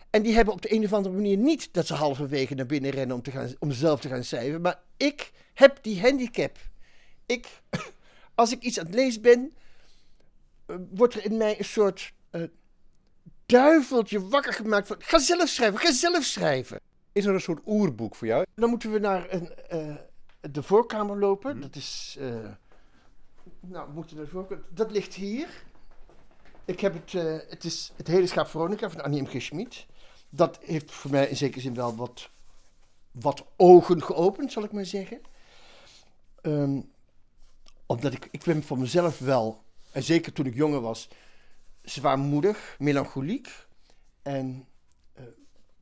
En 0.09 0.21
die 0.21 0.33
hebben 0.33 0.53
op 0.53 0.61
de 0.61 0.73
een 0.73 0.83
of 0.83 0.93
andere 0.93 1.15
manier 1.15 1.37
niet 1.37 1.73
dat 1.73 1.87
ze 1.87 1.93
halverwege 1.93 2.55
naar 2.55 2.65
binnen 2.65 2.91
rennen 2.91 3.15
om, 3.15 3.21
te 3.21 3.31
gaan, 3.31 3.53
om 3.59 3.71
zelf 3.71 3.99
te 3.99 4.09
gaan 4.09 4.23
schrijven. 4.23 4.61
Maar 4.61 4.79
ik 4.97 5.31
heb 5.53 5.77
die 5.81 6.01
handicap. 6.01 6.57
Ik, 7.25 7.47
als 8.35 8.51
ik 8.51 8.61
iets 8.61 8.79
aan 8.79 8.85
het 8.85 8.95
lezen 8.95 9.21
ben, 9.21 9.53
uh, 10.67 10.75
wordt 10.89 11.13
er 11.13 11.25
in 11.25 11.37
mij 11.37 11.57
een 11.57 11.65
soort 11.65 12.13
uh, 12.31 12.43
duiveltje 13.45 14.27
wakker 14.27 14.53
gemaakt 14.53 14.87
van... 14.87 14.95
Ga 14.99 15.19
zelf 15.19 15.49
schrijven, 15.49 15.79
ga 15.79 15.91
zelf 15.91 16.23
schrijven. 16.23 16.79
Is 17.11 17.25
er 17.25 17.33
een 17.33 17.41
soort 17.41 17.61
oerboek 17.65 18.15
voor 18.15 18.27
jou? 18.27 18.45
Dan 18.55 18.69
moeten 18.69 18.91
we 18.91 18.99
naar 18.99 19.33
een, 19.33 19.51
uh, 19.73 19.95
de 20.51 20.63
voorkamer 20.63 21.19
lopen. 21.19 21.51
Hmm. 21.51 21.61
Dat 21.61 21.75
is... 21.75 22.17
nou, 23.59 23.87
we 23.87 23.93
moeten 23.93 24.15
naar 24.15 24.25
de 24.25 24.31
voorkamer. 24.31 24.63
Dat 24.69 24.91
ligt 24.91 25.13
hier. 25.13 25.47
Ik 26.65 26.79
heb 26.79 26.93
het... 26.93 27.11
het 27.49 27.63
is 27.63 27.91
het 27.95 28.07
hele 28.07 28.27
schaap 28.27 28.47
Veronica 28.47 28.89
van 28.89 29.01
Annie 29.01 29.21
M. 29.21 29.25
G. 29.25 29.41
Schmid 29.41 29.85
dat 30.35 30.59
heeft 30.61 30.91
voor 30.91 31.11
mij 31.11 31.27
in 31.27 31.35
zekere 31.35 31.61
zin 31.61 31.73
wel 31.73 31.95
wat, 31.95 32.29
wat 33.11 33.45
ogen 33.55 34.03
geopend, 34.03 34.51
zal 34.51 34.63
ik 34.63 34.71
maar 34.71 34.85
zeggen. 34.85 35.21
Um, 36.41 36.91
omdat 37.85 38.13
ik, 38.13 38.27
ik 38.31 38.43
ben 38.43 38.63
van 38.63 38.79
mezelf 38.79 39.19
wel, 39.19 39.63
en 39.91 40.03
zeker 40.03 40.33
toen 40.33 40.45
ik 40.45 40.55
jonger 40.55 40.81
was, 40.81 41.09
zwaarmoedig, 41.81 42.75
melancholiek. 42.79 43.49
En 44.21 44.67
uh, 45.19 45.23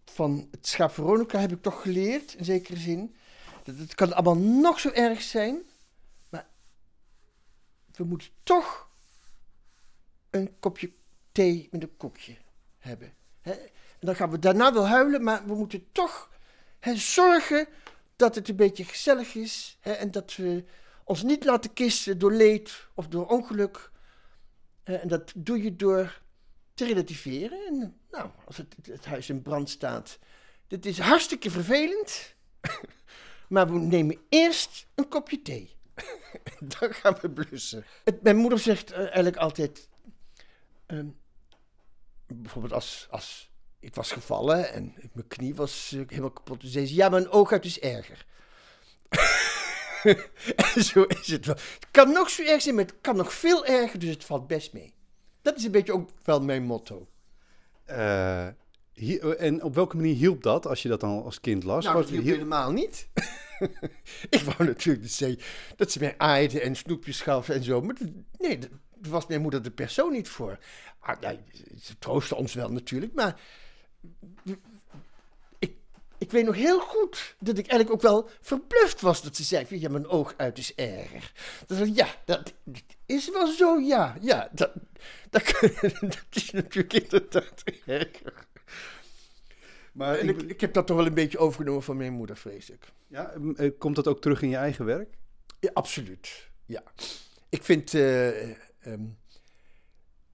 van 0.05 0.47
het 0.51 0.67
schaap 0.67 0.91
Veronica 0.91 1.39
heb 1.39 1.51
ik 1.51 1.61
toch 1.61 1.81
geleerd, 1.81 2.33
in 2.33 2.45
zekere 2.45 2.77
zin. 2.77 3.15
Dat 3.63 3.77
het 3.77 3.95
kan 3.95 4.13
allemaal 4.13 4.37
nog 4.37 4.79
zo 4.79 4.89
erg 4.89 5.21
zijn, 5.21 5.61
maar 6.29 6.47
we 7.91 8.03
moeten 8.03 8.29
toch 8.43 8.89
een 10.29 10.59
kopje 10.59 10.91
thee 11.31 11.67
met 11.71 11.83
een 11.83 11.97
koekje 11.97 12.37
hebben. 12.77 13.13
He? 13.41 13.51
En 13.51 14.07
dan 14.07 14.15
gaan 14.15 14.29
we 14.29 14.39
daarna 14.39 14.73
wel 14.73 14.87
huilen, 14.87 15.23
maar 15.23 15.45
we 15.45 15.55
moeten 15.55 15.91
toch 15.91 16.29
hè, 16.79 16.95
zorgen 16.95 17.67
dat 18.15 18.35
het 18.35 18.49
een 18.49 18.55
beetje 18.55 18.85
gezellig 18.85 19.35
is. 19.35 19.77
Hè, 19.79 19.91
en 19.91 20.11
dat 20.11 20.35
we 20.35 20.65
ons 21.03 21.23
niet 21.23 21.45
laten 21.45 21.73
kisten 21.73 22.19
door 22.19 22.31
leed 22.31 22.87
of 22.95 23.07
door 23.07 23.27
ongeluk. 23.27 23.91
en 24.83 25.07
dat 25.07 25.31
doe 25.35 25.63
je 25.63 25.75
door 25.75 26.21
te 26.73 26.85
relativeren. 26.85 27.65
En 27.67 27.99
nou, 28.11 28.29
als 28.45 28.57
het, 28.57 28.75
het 28.81 29.05
huis 29.05 29.29
in 29.29 29.41
brand 29.41 29.69
staat, 29.69 30.19
dit 30.67 30.85
is 30.85 30.99
hartstikke 30.99 31.51
vervelend. 31.51 32.35
maar 33.49 33.71
we 33.71 33.79
nemen 33.79 34.17
eerst 34.29 34.87
een 34.95 35.07
kopje 35.07 35.41
thee. 35.41 35.75
dan 36.79 36.93
gaan 36.93 37.17
we 37.21 37.29
blussen. 37.29 37.85
Het, 38.03 38.21
mijn 38.21 38.37
moeder 38.37 38.59
zegt 38.59 38.91
uh, 38.91 38.97
eigenlijk 38.97 39.37
altijd... 39.37 39.89
Um, 40.87 41.19
bijvoorbeeld 42.27 42.73
als, 42.73 43.07
als 43.09 43.51
ik 43.79 43.95
was 43.95 44.11
gevallen 44.11 44.73
en 44.73 44.93
mijn 45.13 45.27
knie 45.27 45.55
was 45.55 45.91
uh, 45.91 46.03
helemaal 46.07 46.31
kapot. 46.31 46.59
Toen 46.59 46.69
zei 46.69 46.85
ze, 46.85 46.93
ja, 46.93 47.09
maar 47.09 47.19
een 47.19 47.29
ooguit 47.29 47.65
is 47.65 47.79
erger. 47.79 48.25
en 50.75 50.83
zo 50.83 51.03
is 51.03 51.27
het 51.27 51.45
wel. 51.45 51.55
Het 51.55 51.87
kan 51.91 52.11
nog 52.11 52.29
zo 52.29 52.43
erg 52.43 52.61
zijn, 52.61 52.75
maar 52.75 52.83
het 52.83 52.95
kan 53.01 53.15
nog 53.15 53.33
veel 53.33 53.65
erger, 53.65 53.99
dus 53.99 54.09
het 54.09 54.23
valt 54.23 54.47
best 54.47 54.73
mee. 54.73 54.93
Dat 55.41 55.57
is 55.57 55.63
een 55.63 55.71
beetje 55.71 55.93
ook 55.93 56.09
wel 56.23 56.41
mijn 56.41 56.63
motto. 56.63 57.07
Uh, 57.89 58.47
hier, 58.93 59.35
en 59.35 59.63
op 59.63 59.75
welke 59.75 59.95
manier 59.95 60.15
hielp 60.15 60.43
dat, 60.43 60.67
als 60.67 60.81
je 60.81 60.89
dat 60.89 60.99
dan 60.99 61.23
als 61.23 61.39
kind 61.39 61.63
las? 61.63 61.85
Nou, 61.85 61.95
dat 61.95 62.09
hielp 62.09 62.25
helemaal 62.25 62.71
niet. 62.71 63.07
ik 64.29 64.39
wou 64.39 64.63
natuurlijk 64.63 65.03
dat 65.03 65.11
ze, 65.11 65.37
dat 65.75 65.91
ze 65.91 65.99
mij 65.99 66.15
aaide 66.17 66.61
en 66.61 66.75
snoepjes 66.75 67.21
gaf 67.21 67.49
en 67.49 67.63
zo. 67.63 67.81
Maar 67.81 67.95
nee, 68.37 68.59
daar 68.59 68.69
was 69.11 69.27
mijn 69.27 69.41
moeder 69.41 69.63
de 69.63 69.71
persoon 69.71 70.11
niet 70.11 70.29
voor. 70.29 70.57
Ah, 70.99 71.21
nou, 71.21 71.37
ze 71.81 71.97
troostte 71.99 72.35
ons 72.35 72.53
wel 72.53 72.69
natuurlijk, 72.69 73.13
maar 73.13 73.39
ik, 76.21 76.31
weet 76.31 76.45
nog 76.45 76.55
heel 76.55 76.79
goed 76.79 77.35
dat 77.39 77.57
ik 77.57 77.67
eigenlijk 77.67 77.91
ook 77.91 78.11
wel 78.11 78.29
verbluft 78.41 79.01
was 79.01 79.21
dat 79.21 79.35
ze 79.35 79.43
zei: 79.43 79.65
Ja, 79.69 79.89
mijn 79.89 80.07
oog 80.07 80.33
uit 80.37 80.57
is 80.57 80.75
erger. 80.75 81.31
Dat 81.67 81.79
ik, 81.79 81.95
ja, 81.95 82.07
dat, 82.25 82.53
is 83.05 83.31
wel 83.31 83.47
zo, 83.47 83.79
ja. 83.79 84.17
Ja, 84.21 84.49
dat, 84.51 84.71
dat, 85.29 85.43
dat 86.01 86.25
is 86.29 86.51
natuurlijk 86.51 86.93
inderdaad 86.93 87.63
erger. 87.85 88.47
Maar 89.93 90.17
en 90.17 90.29
ik, 90.29 90.41
ik, 90.41 90.61
heb 90.61 90.73
dat 90.73 90.87
toch 90.87 90.97
wel 90.97 91.05
een 91.05 91.13
beetje 91.13 91.37
overgenomen 91.37 91.83
van 91.83 91.97
mijn 91.97 92.13
moeder, 92.13 92.37
vrees 92.37 92.69
ik. 92.69 92.91
Ja, 93.07 93.33
eh, 93.55 93.71
komt 93.77 93.95
dat 93.95 94.07
ook 94.07 94.21
terug 94.21 94.41
in 94.41 94.49
je 94.49 94.55
eigen 94.55 94.85
werk? 94.85 95.17
Ja, 95.59 95.69
absoluut. 95.73 96.49
Ja. 96.65 96.83
Ik 97.49 97.63
vind. 97.63 97.93
Uh, 97.93 98.29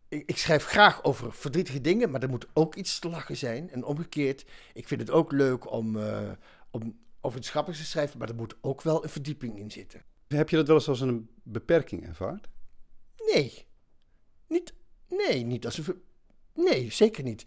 ik, 0.07 0.23
ik, 0.25 0.37
schrijf 0.37 0.65
graag 0.65 1.03
over 1.03 1.33
verdrietige 1.33 1.81
dingen, 1.81 2.11
maar 2.11 2.21
er 2.21 2.29
moet 2.29 2.47
ook 2.53 2.75
iets 2.75 2.99
te 2.99 3.09
lachen 3.09 3.37
zijn. 3.37 3.69
En 3.69 3.83
omgekeerd, 3.83 4.45
ik 4.73 4.87
vind 4.87 5.01
het 5.01 5.09
ook 5.09 5.31
leuk 5.31 5.71
om, 5.71 5.95
uh, 5.95 6.31
om 6.71 6.99
over 7.21 7.39
iets 7.39 7.49
grappigs 7.49 7.77
te 7.77 7.85
schrijven, 7.85 8.19
maar 8.19 8.29
er 8.29 8.35
moet 8.35 8.55
ook 8.61 8.81
wel 8.81 9.03
een 9.03 9.09
verdieping 9.09 9.57
in 9.57 9.71
zitten. 9.71 10.01
Heb 10.27 10.49
je 10.49 10.55
dat 10.55 10.67
wel 10.67 10.75
eens 10.75 10.87
als 10.87 11.01
een 11.01 11.29
beperking 11.43 12.07
ervaard? 12.07 12.47
Nee. 13.33 13.65
Niet, 14.47 14.73
nee, 15.07 15.43
niet 15.43 15.65
als 15.65 15.77
een. 15.77 16.01
Nee, 16.53 16.91
zeker 16.91 17.23
niet. 17.23 17.43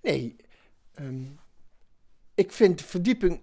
Nee. 0.00 0.36
Um, 1.00 1.38
ik 2.34 2.52
vind 2.52 2.82
verdieping 2.82 3.42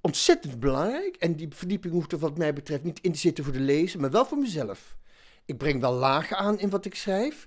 ontzettend 0.00 0.60
belangrijk. 0.60 1.16
En 1.16 1.36
die 1.36 1.48
verdieping 1.50 1.92
hoeft 1.92 2.12
er 2.12 2.18
wat 2.18 2.38
mij 2.38 2.52
betreft 2.52 2.84
niet 2.84 3.00
in 3.00 3.12
te 3.12 3.18
zitten 3.18 3.44
voor 3.44 3.52
de 3.52 3.60
lezer, 3.60 4.00
maar 4.00 4.10
wel 4.10 4.26
voor 4.26 4.38
mezelf. 4.38 4.96
Ik 5.44 5.58
breng 5.58 5.80
wel 5.80 5.92
lagen 5.92 6.36
aan 6.36 6.58
in 6.58 6.70
wat 6.70 6.84
ik 6.84 6.94
schrijf. 6.94 7.46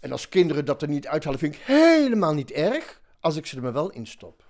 En 0.00 0.12
als 0.12 0.28
kinderen 0.28 0.64
dat 0.64 0.82
er 0.82 0.88
niet 0.88 1.06
uithalen, 1.06 1.38
vind 1.38 1.54
ik 1.54 1.60
helemaal 1.60 2.34
niet 2.34 2.50
erg 2.50 3.00
als 3.20 3.36
ik 3.36 3.46
ze 3.46 3.56
er 3.56 3.62
maar 3.62 3.72
wel 3.72 3.90
in 3.90 4.06
stop. 4.06 4.44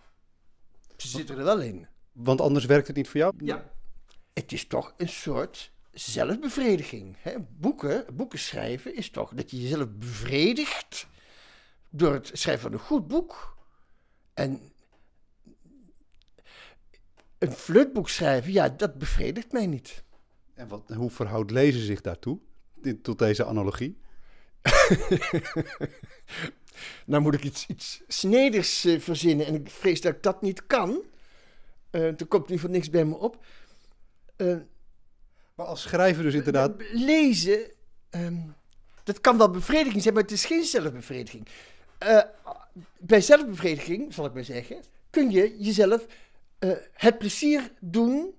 Ze 0.96 1.08
zitten 1.08 1.38
er 1.38 1.44
wel 1.44 1.60
in. 1.60 1.86
Want 2.12 2.40
anders 2.40 2.64
werkt 2.64 2.86
het 2.86 2.96
niet 2.96 3.08
voor 3.08 3.20
jou? 3.20 3.34
Ja. 3.38 3.70
Het 4.32 4.52
is 4.52 4.66
toch 4.66 4.94
een 4.96 5.08
soort 5.08 5.72
zelfbevrediging. 5.92 7.16
Hè? 7.18 7.34
Boeken, 7.38 8.06
boeken 8.12 8.38
schrijven 8.38 8.94
is 8.94 9.10
toch 9.10 9.34
dat 9.34 9.50
je 9.50 9.62
jezelf 9.62 9.88
bevredigt 9.88 11.06
door 11.90 12.12
het 12.12 12.30
schrijven 12.32 12.62
van 12.62 12.72
een 12.72 12.86
goed 12.86 13.08
boek. 13.08 13.56
En 14.34 14.60
een 17.38 17.52
flutboek 17.52 18.08
schrijven, 18.08 18.52
ja, 18.52 18.68
dat 18.68 18.98
bevredigt 18.98 19.52
mij 19.52 19.66
niet. 19.66 20.04
En 20.54 20.68
wat, 20.68 20.92
hoe 20.96 21.10
verhoudt 21.10 21.50
lezen 21.50 21.80
zich 21.80 22.00
daartoe, 22.00 22.38
tot 23.02 23.18
deze 23.18 23.44
analogie? 23.44 23.98
nou 27.06 27.22
moet 27.22 27.34
ik 27.34 27.44
iets, 27.44 27.66
iets 27.66 28.02
sneders 28.08 28.84
uh, 28.84 29.00
verzinnen 29.00 29.46
en 29.46 29.54
ik 29.54 29.70
vrees 29.70 30.00
dat 30.00 30.14
ik 30.14 30.22
dat 30.22 30.42
niet 30.42 30.66
kan. 30.66 31.02
Uh, 31.90 32.20
er 32.20 32.26
komt 32.26 32.48
nu 32.48 32.58
van 32.58 32.70
niks 32.70 32.90
bij 32.90 33.04
me 33.04 33.16
op. 33.16 33.44
Uh, 34.36 34.56
maar 35.54 35.66
als 35.66 35.82
schrijver 35.82 36.22
dus 36.22 36.34
inderdaad... 36.34 36.72
Lezen, 36.92 37.70
um, 38.10 38.54
dat 39.04 39.20
kan 39.20 39.38
wel 39.38 39.50
bevrediging 39.50 40.02
zijn, 40.02 40.14
maar 40.14 40.22
het 40.22 40.32
is 40.32 40.44
geen 40.44 40.64
zelfbevrediging. 40.64 41.46
bij 42.98 43.20
zelfbevrediging, 43.20 44.14
zal 44.14 44.24
ik 44.24 44.34
maar 44.34 44.44
zeggen, 44.44 44.82
kun 45.10 45.30
je 45.30 45.56
jezelf 45.58 46.06
het 46.92 47.18
plezier 47.18 47.72
doen 47.80 48.34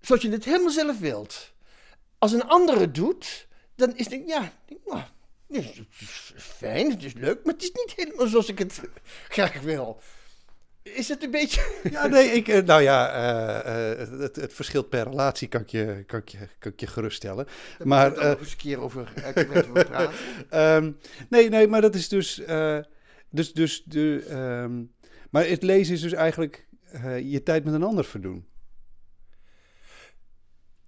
zoals 0.00 0.22
je 0.22 0.30
het 0.30 0.44
helemaal 0.44 0.70
zelf 0.70 0.98
wilt. 0.98 1.52
Als 2.18 2.32
een 2.32 2.44
andere 2.44 2.80
het 2.80 2.94
doet, 2.94 3.46
dan 3.74 3.96
is 3.96 4.10
het, 4.10 4.22
ja, 4.26 4.52
nou, 4.86 5.02
het 5.48 5.86
is 6.00 6.32
fijn, 6.36 6.90
het 6.90 7.04
is 7.04 7.12
leuk, 7.12 7.44
maar 7.44 7.54
het 7.54 7.62
is 7.62 7.72
niet 7.72 7.92
helemaal 7.96 8.26
zoals 8.26 8.48
ik 8.48 8.58
het 8.58 8.80
graag 9.28 9.60
wil. 9.60 10.00
Is 10.82 11.08
het 11.08 11.22
een 11.22 11.30
beetje. 11.30 11.80
Ja, 11.90 12.06
nee, 12.06 12.28
ik, 12.28 12.48
eh, 12.48 12.64
nou 12.64 12.82
ja, 12.82 13.14
uh, 13.64 14.00
uh, 14.00 14.20
het, 14.20 14.36
het, 14.36 14.52
verschilt 14.52 14.88
per 14.88 15.04
relatie, 15.04 15.48
kan 15.48 15.60
ik 15.60 15.68
je, 15.68 16.04
kan 16.06 16.18
ik 16.18 16.28
je, 16.28 16.38
kan 16.58 16.72
ik 16.72 16.80
je 16.80 16.86
geruststellen. 16.86 17.46
Daar 17.78 17.86
maar. 17.86 18.16
Uh, 18.16 18.24
nog 18.24 18.38
eens 18.38 18.50
een 18.50 18.56
keer 18.56 18.80
over, 18.80 19.12
praten. 19.32 20.12
um, 20.84 20.98
nee, 21.30 21.48
nee, 21.48 21.68
maar 21.68 21.80
dat 21.80 21.94
is 21.94 22.08
dus. 22.08 22.42
dus, 23.30 23.52
dus 23.52 23.82
de, 23.84 24.26
um, 24.64 24.94
maar 25.30 25.46
het 25.46 25.62
lezen 25.62 25.94
is 25.94 26.00
dus 26.00 26.12
eigenlijk 26.12 26.66
je 27.22 27.42
tijd 27.42 27.64
met 27.64 27.74
een 27.74 27.82
ander 27.82 28.04
verdoen. 28.04 28.46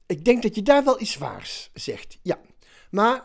Ik 0.07 0.25
denk 0.25 0.43
dat 0.43 0.55
je 0.55 0.63
daar 0.63 0.85
wel 0.85 1.01
iets 1.01 1.17
waars 1.17 1.71
zegt, 1.75 2.19
ja. 2.23 2.41
Maar 2.91 3.25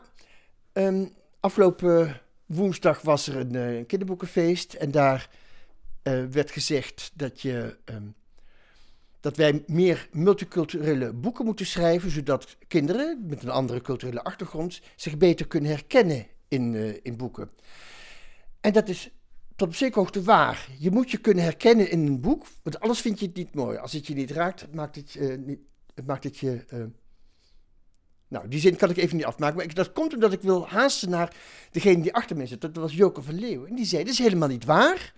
um, 0.74 1.15
Afgelopen 1.46 2.22
woensdag 2.46 3.02
was 3.02 3.28
er 3.28 3.36
een 3.36 3.54
uh, 3.54 3.86
kinderboekenfeest 3.88 4.74
en 4.74 4.92
daar 4.92 5.30
uh, 6.04 6.25
werd 6.25 6.52
gezegd 6.52 7.12
dat, 7.14 7.42
je, 7.42 7.78
um, 7.86 8.16
dat 9.20 9.38
wij 9.38 9.64
meer 9.68 10.08
multiculturele 10.12 11.14
boeken 11.14 11.46
moeten 11.46 11.66
schrijven, 11.66 12.12
zodat 12.12 12.58
kinderen 12.68 13.25
met 13.28 13.44
een 13.44 13.50
andere 13.50 13.82
culturele 13.82 14.24
achtergrond 14.24 14.82
zich 14.96 15.18
beter 15.18 15.48
kunnen 15.48 15.70
herkennen 15.70 16.28
in, 16.48 17.00
in 17.04 17.18
boeken. 17.18 17.50
En 18.62 18.74
dat 18.74 18.90
is 18.90 19.10
tot 19.56 19.68
op 19.68 19.75
zekere 19.75 20.00
hoogte 20.00 20.24
waar. 20.24 20.68
Je 20.80 20.92
moet 20.92 21.12
je 21.12 21.18
kunnen 21.18 21.44
herkennen 21.44 21.90
in 21.90 22.08
een 22.08 22.22
boek, 22.22 22.46
want 22.64 22.80
alles 22.80 23.02
vind 23.02 23.20
je 23.20 23.25
het 23.25 23.36
niet 23.36 23.56
mooi. 23.56 23.78
Als 23.78 23.94
het 23.94 24.08
je 24.08 24.14
niet 24.14 24.32
raakt, 24.32 24.74
maakt 24.74 24.96
het, 24.96 25.14
het 25.94 26.06
maakt 26.06 26.24
het 26.24 26.38
je 26.38 26.66
nou, 28.27 28.48
die 28.48 28.60
zin 28.60 28.75
kan 28.75 28.89
ik 28.89 28.98
even 28.98 29.15
niet 29.15 29.25
afmaken. 29.25 29.58
Maar 29.58 29.74
dat 29.74 29.94
komt 29.94 30.13
omdat 30.13 30.34
ik 30.34 30.41
wil 30.41 30.67
haasten 30.67 31.10
naar 31.10 31.36
degene 31.72 32.01
die 32.01 32.13
achter 32.13 32.36
mij 32.36 32.48
zit. 32.48 32.62
Dat 32.62 32.75
was 32.75 32.94
Joke 32.94 33.22
van 33.22 33.39
Leeuwen. 33.39 33.70
En 33.70 33.75
die 33.75 33.86
zei, 33.86 34.03
dat 34.03 34.13
is 34.13 34.20
helemaal 34.20 34.48
niet 34.48 34.65
waar. 34.65 35.13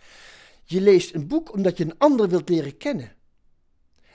Je 0.64 0.82
leest 0.82 1.14
een 1.14 1.28
boek 1.28 1.54
omdat 1.54 1.78
je 1.78 1.84
een 1.84 1.98
ander 1.98 2.30
wilt 2.30 2.50
leren 2.50 2.78
kennen. 2.78 3.16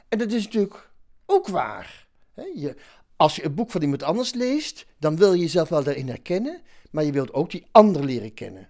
En 0.08 0.18
dat 0.18 0.32
is 0.32 0.44
natuurlijk 0.44 0.90
ook 1.26 1.48
waar. 1.48 2.06
Je, 2.34 2.76
als 3.16 3.36
je 3.36 3.44
een 3.44 3.54
boek 3.54 3.70
van 3.70 3.82
iemand 3.82 4.02
anders 4.02 4.34
leest, 4.34 4.86
dan 4.98 5.16
wil 5.16 5.32
je 5.32 5.40
jezelf 5.40 5.68
wel 5.68 5.84
daarin 5.84 6.08
herkennen. 6.08 6.62
Maar 6.90 7.04
je 7.04 7.12
wilt 7.12 7.32
ook 7.32 7.50
die 7.50 7.66
ander 7.70 8.04
leren 8.04 8.34
kennen. 8.34 8.68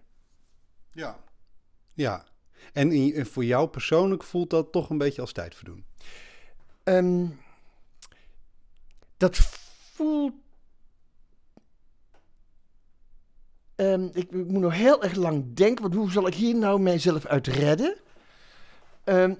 Ja. 0.92 1.20
Ja. 1.92 2.24
En 2.72 3.26
voor 3.26 3.44
jou 3.44 3.68
persoonlijk 3.68 4.22
voelt 4.22 4.50
dat 4.50 4.72
toch 4.72 4.90
een 4.90 4.98
beetje 4.98 5.20
als 5.20 5.32
tijdverdoen? 5.32 5.84
Um, 6.84 7.40
dat 9.16 9.38
Ehm, 13.76 14.04
ik, 14.04 14.30
ik, 14.30 14.48
moet 14.48 14.62
nog 14.62 14.74
heel 14.74 15.02
erg 15.02 15.14
lang 15.14 15.54
denken, 15.54 15.82
want 15.82 15.94
hoe 15.94 16.10
zal 16.10 16.26
ik 16.26 16.34
hier 16.34 16.54
nou 16.54 16.80
mijzelf 16.80 17.26
uit 17.26 17.46
redden? 17.46 17.96
Ehm, 19.04 19.34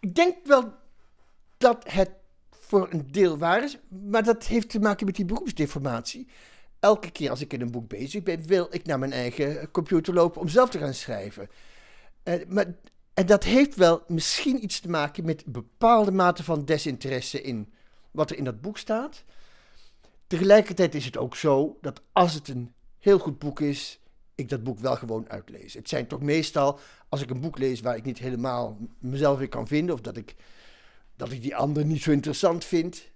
ik 0.00 0.14
denk 0.14 0.36
wel 0.44 0.72
dat 1.56 1.84
het 1.88 2.10
voor 2.50 2.88
een 2.90 3.12
deel 3.12 3.38
waar 3.38 3.62
is, 3.62 3.78
maar 3.88 4.22
dat 4.22 4.46
heeft 4.46 4.68
te 4.68 4.80
maken 4.80 5.06
met 5.06 5.16
die 5.16 5.24
beroepsdeformatie. 5.24 6.28
Elke 6.80 7.10
keer 7.10 7.30
als 7.30 7.40
ik 7.40 7.52
in 7.52 7.60
een 7.60 7.70
boek 7.70 7.88
bezig 7.88 8.22
ben, 8.22 8.46
wil 8.46 8.66
ik 8.70 8.86
naar 8.86 8.98
mijn 8.98 9.12
eigen 9.12 9.70
computer 9.70 10.14
lopen 10.14 10.40
om 10.40 10.48
zelf 10.48 10.70
te 10.70 10.78
gaan 10.78 10.94
schrijven. 10.94 11.48
Uh, 12.24 12.34
maar, 12.48 12.74
en 13.14 13.26
dat 13.26 13.44
heeft 13.44 13.74
wel 13.74 14.02
misschien 14.06 14.64
iets 14.64 14.80
te 14.80 14.88
maken 14.88 15.24
met 15.24 15.42
een 15.46 15.52
bepaalde 15.52 16.10
mate 16.10 16.44
van 16.44 16.64
desinteresse 16.64 17.42
in 17.42 17.72
wat 18.12 18.30
er 18.30 18.36
in 18.36 18.44
dat 18.44 18.60
boek 18.60 18.78
staat. 18.78 19.24
Tegelijkertijd 20.26 20.94
is 20.94 21.04
het 21.04 21.16
ook 21.16 21.36
zo 21.36 21.78
dat 21.80 22.02
als 22.12 22.34
het 22.34 22.48
een 22.48 22.72
heel 22.98 23.18
goed 23.18 23.38
boek 23.38 23.60
is, 23.60 24.00
ik 24.34 24.48
dat 24.48 24.62
boek 24.62 24.78
wel 24.78 24.96
gewoon 24.96 25.30
uitlees. 25.30 25.74
Het 25.74 25.88
zijn 25.88 26.06
toch 26.06 26.20
meestal, 26.20 26.78
als 27.08 27.22
ik 27.22 27.30
een 27.30 27.40
boek 27.40 27.58
lees 27.58 27.80
waar 27.80 27.96
ik 27.96 28.04
niet 28.04 28.18
helemaal 28.18 28.78
mezelf 28.98 29.40
in 29.40 29.48
kan 29.48 29.66
vinden, 29.66 29.94
of 29.94 30.00
dat 30.00 30.16
ik, 30.16 30.34
dat 31.16 31.32
ik 31.32 31.42
die 31.42 31.56
ander 31.56 31.84
niet 31.84 32.02
zo 32.02 32.10
interessant 32.10 32.64
vind, 32.64 33.10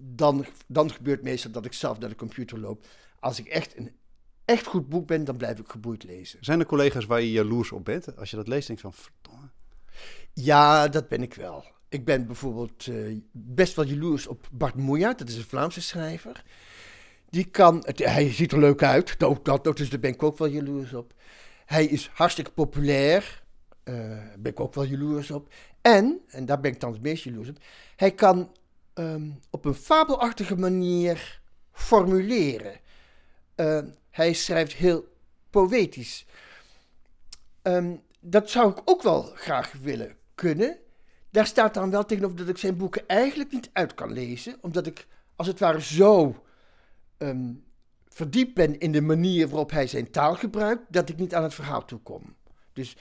dan, 0.00 0.46
dan 0.66 0.90
gebeurt 0.90 1.22
meestal 1.22 1.50
dat 1.50 1.64
ik 1.64 1.72
zelf 1.72 1.98
naar 1.98 2.08
de 2.08 2.14
computer 2.14 2.58
loop. 2.58 2.86
Als 3.20 3.38
ik 3.38 3.46
echt 3.46 3.76
een 3.76 3.92
echt 4.44 4.66
goed 4.66 4.88
boek 4.88 5.06
ben, 5.06 5.24
dan 5.24 5.36
blijf 5.36 5.58
ik 5.58 5.68
geboeid 5.68 6.04
lezen. 6.04 6.38
Zijn 6.44 6.60
er 6.60 6.66
collega's 6.66 7.04
waar 7.04 7.20
je 7.20 7.30
jaloers 7.30 7.72
op 7.72 7.84
bent? 7.84 8.16
Als 8.16 8.30
je 8.30 8.36
dat 8.36 8.48
leest, 8.48 8.66
denk 8.66 8.78
je 8.78 8.90
van, 8.90 8.94
verdomme. 8.94 9.50
Ja, 10.32 10.88
dat 10.88 11.08
ben 11.08 11.22
ik 11.22 11.34
wel. 11.34 11.64
Ik 11.88 12.04
ben 12.04 12.26
bijvoorbeeld 12.26 12.86
uh, 12.86 13.20
best 13.32 13.74
wel 13.74 13.84
jaloers 13.84 14.26
op 14.26 14.48
Bart 14.52 14.74
Moejaert, 14.74 15.18
dat 15.18 15.28
is 15.28 15.36
een 15.36 15.44
Vlaamse 15.44 15.80
schrijver. 15.80 16.44
Die 17.28 17.44
kan, 17.44 17.84
hij 17.94 18.32
ziet 18.32 18.52
er 18.52 18.58
leuk 18.58 18.82
uit, 18.82 19.18
dat, 19.18 19.44
dat, 19.44 19.76
dus 19.76 19.90
daar 19.90 20.00
ben 20.00 20.12
ik 20.12 20.22
ook 20.22 20.38
wel 20.38 20.48
jaloers 20.48 20.92
op. 20.92 21.14
Hij 21.66 21.84
is 21.84 22.10
hartstikke 22.12 22.50
populair, 22.50 23.42
daar 23.82 24.34
ben 24.38 24.52
ik 24.52 24.60
ook 24.60 24.74
wel 24.74 24.84
jaloers 24.84 25.30
op. 25.30 25.52
En, 25.80 26.20
en 26.28 26.46
daar 26.46 26.60
ben 26.60 26.72
ik 26.72 26.80
dan 26.80 26.92
het 26.92 27.02
meest 27.02 27.24
jaloers 27.24 27.48
op, 27.48 27.58
hij 27.96 28.12
kan 28.12 28.52
um, 28.94 29.38
op 29.50 29.64
een 29.64 29.74
fabelachtige 29.74 30.56
manier 30.56 31.40
formuleren. 31.72 32.80
Uh, 33.56 33.80
hij 34.10 34.32
schrijft 34.32 34.72
heel 34.72 35.08
poëtisch. 35.50 36.26
Um, 37.62 38.02
dat 38.20 38.50
zou 38.50 38.70
ik 38.70 38.80
ook 38.84 39.02
wel 39.02 39.22
graag 39.22 39.72
willen 39.72 40.16
kunnen. 40.34 40.78
Daar 41.30 41.46
staat 41.46 41.74
dan 41.74 41.90
wel 41.90 42.04
tegenover 42.04 42.36
dat 42.36 42.48
ik 42.48 42.58
zijn 42.58 42.76
boeken 42.76 43.06
eigenlijk 43.06 43.52
niet 43.52 43.70
uit 43.72 43.94
kan 43.94 44.12
lezen, 44.12 44.56
omdat 44.60 44.86
ik 44.86 45.06
als 45.36 45.46
het 45.46 45.58
ware 45.58 45.82
zo 45.82 46.44
um, 47.18 47.64
verdiept 48.08 48.54
ben 48.54 48.78
in 48.78 48.92
de 48.92 49.00
manier 49.00 49.48
waarop 49.48 49.70
hij 49.70 49.86
zijn 49.86 50.10
taal 50.10 50.34
gebruikt, 50.34 50.82
dat 50.88 51.08
ik 51.08 51.16
niet 51.16 51.34
aan 51.34 51.42
het 51.42 51.54
verhaal 51.54 51.84
toe 51.84 52.00
kom. 52.00 52.36
Dus 52.72 52.96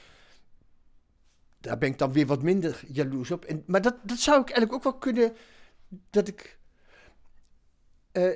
daar 1.60 1.78
ben 1.78 1.90
ik 1.90 1.98
dan 1.98 2.12
weer 2.12 2.26
wat 2.26 2.42
minder 2.44 2.84
jaloers 2.88 3.32
op. 3.32 3.46
En, 3.46 3.64
maar 3.66 3.82
dat, 3.82 3.96
dat 4.04 4.18
zou 4.18 4.42
ik 4.42 4.50
eigenlijk 4.50 4.74
ook 4.74 4.92
wel 4.92 5.00
kunnen. 5.00 5.36
Dat 6.10 6.28
ik. 6.28 6.60
eh, 8.12 8.32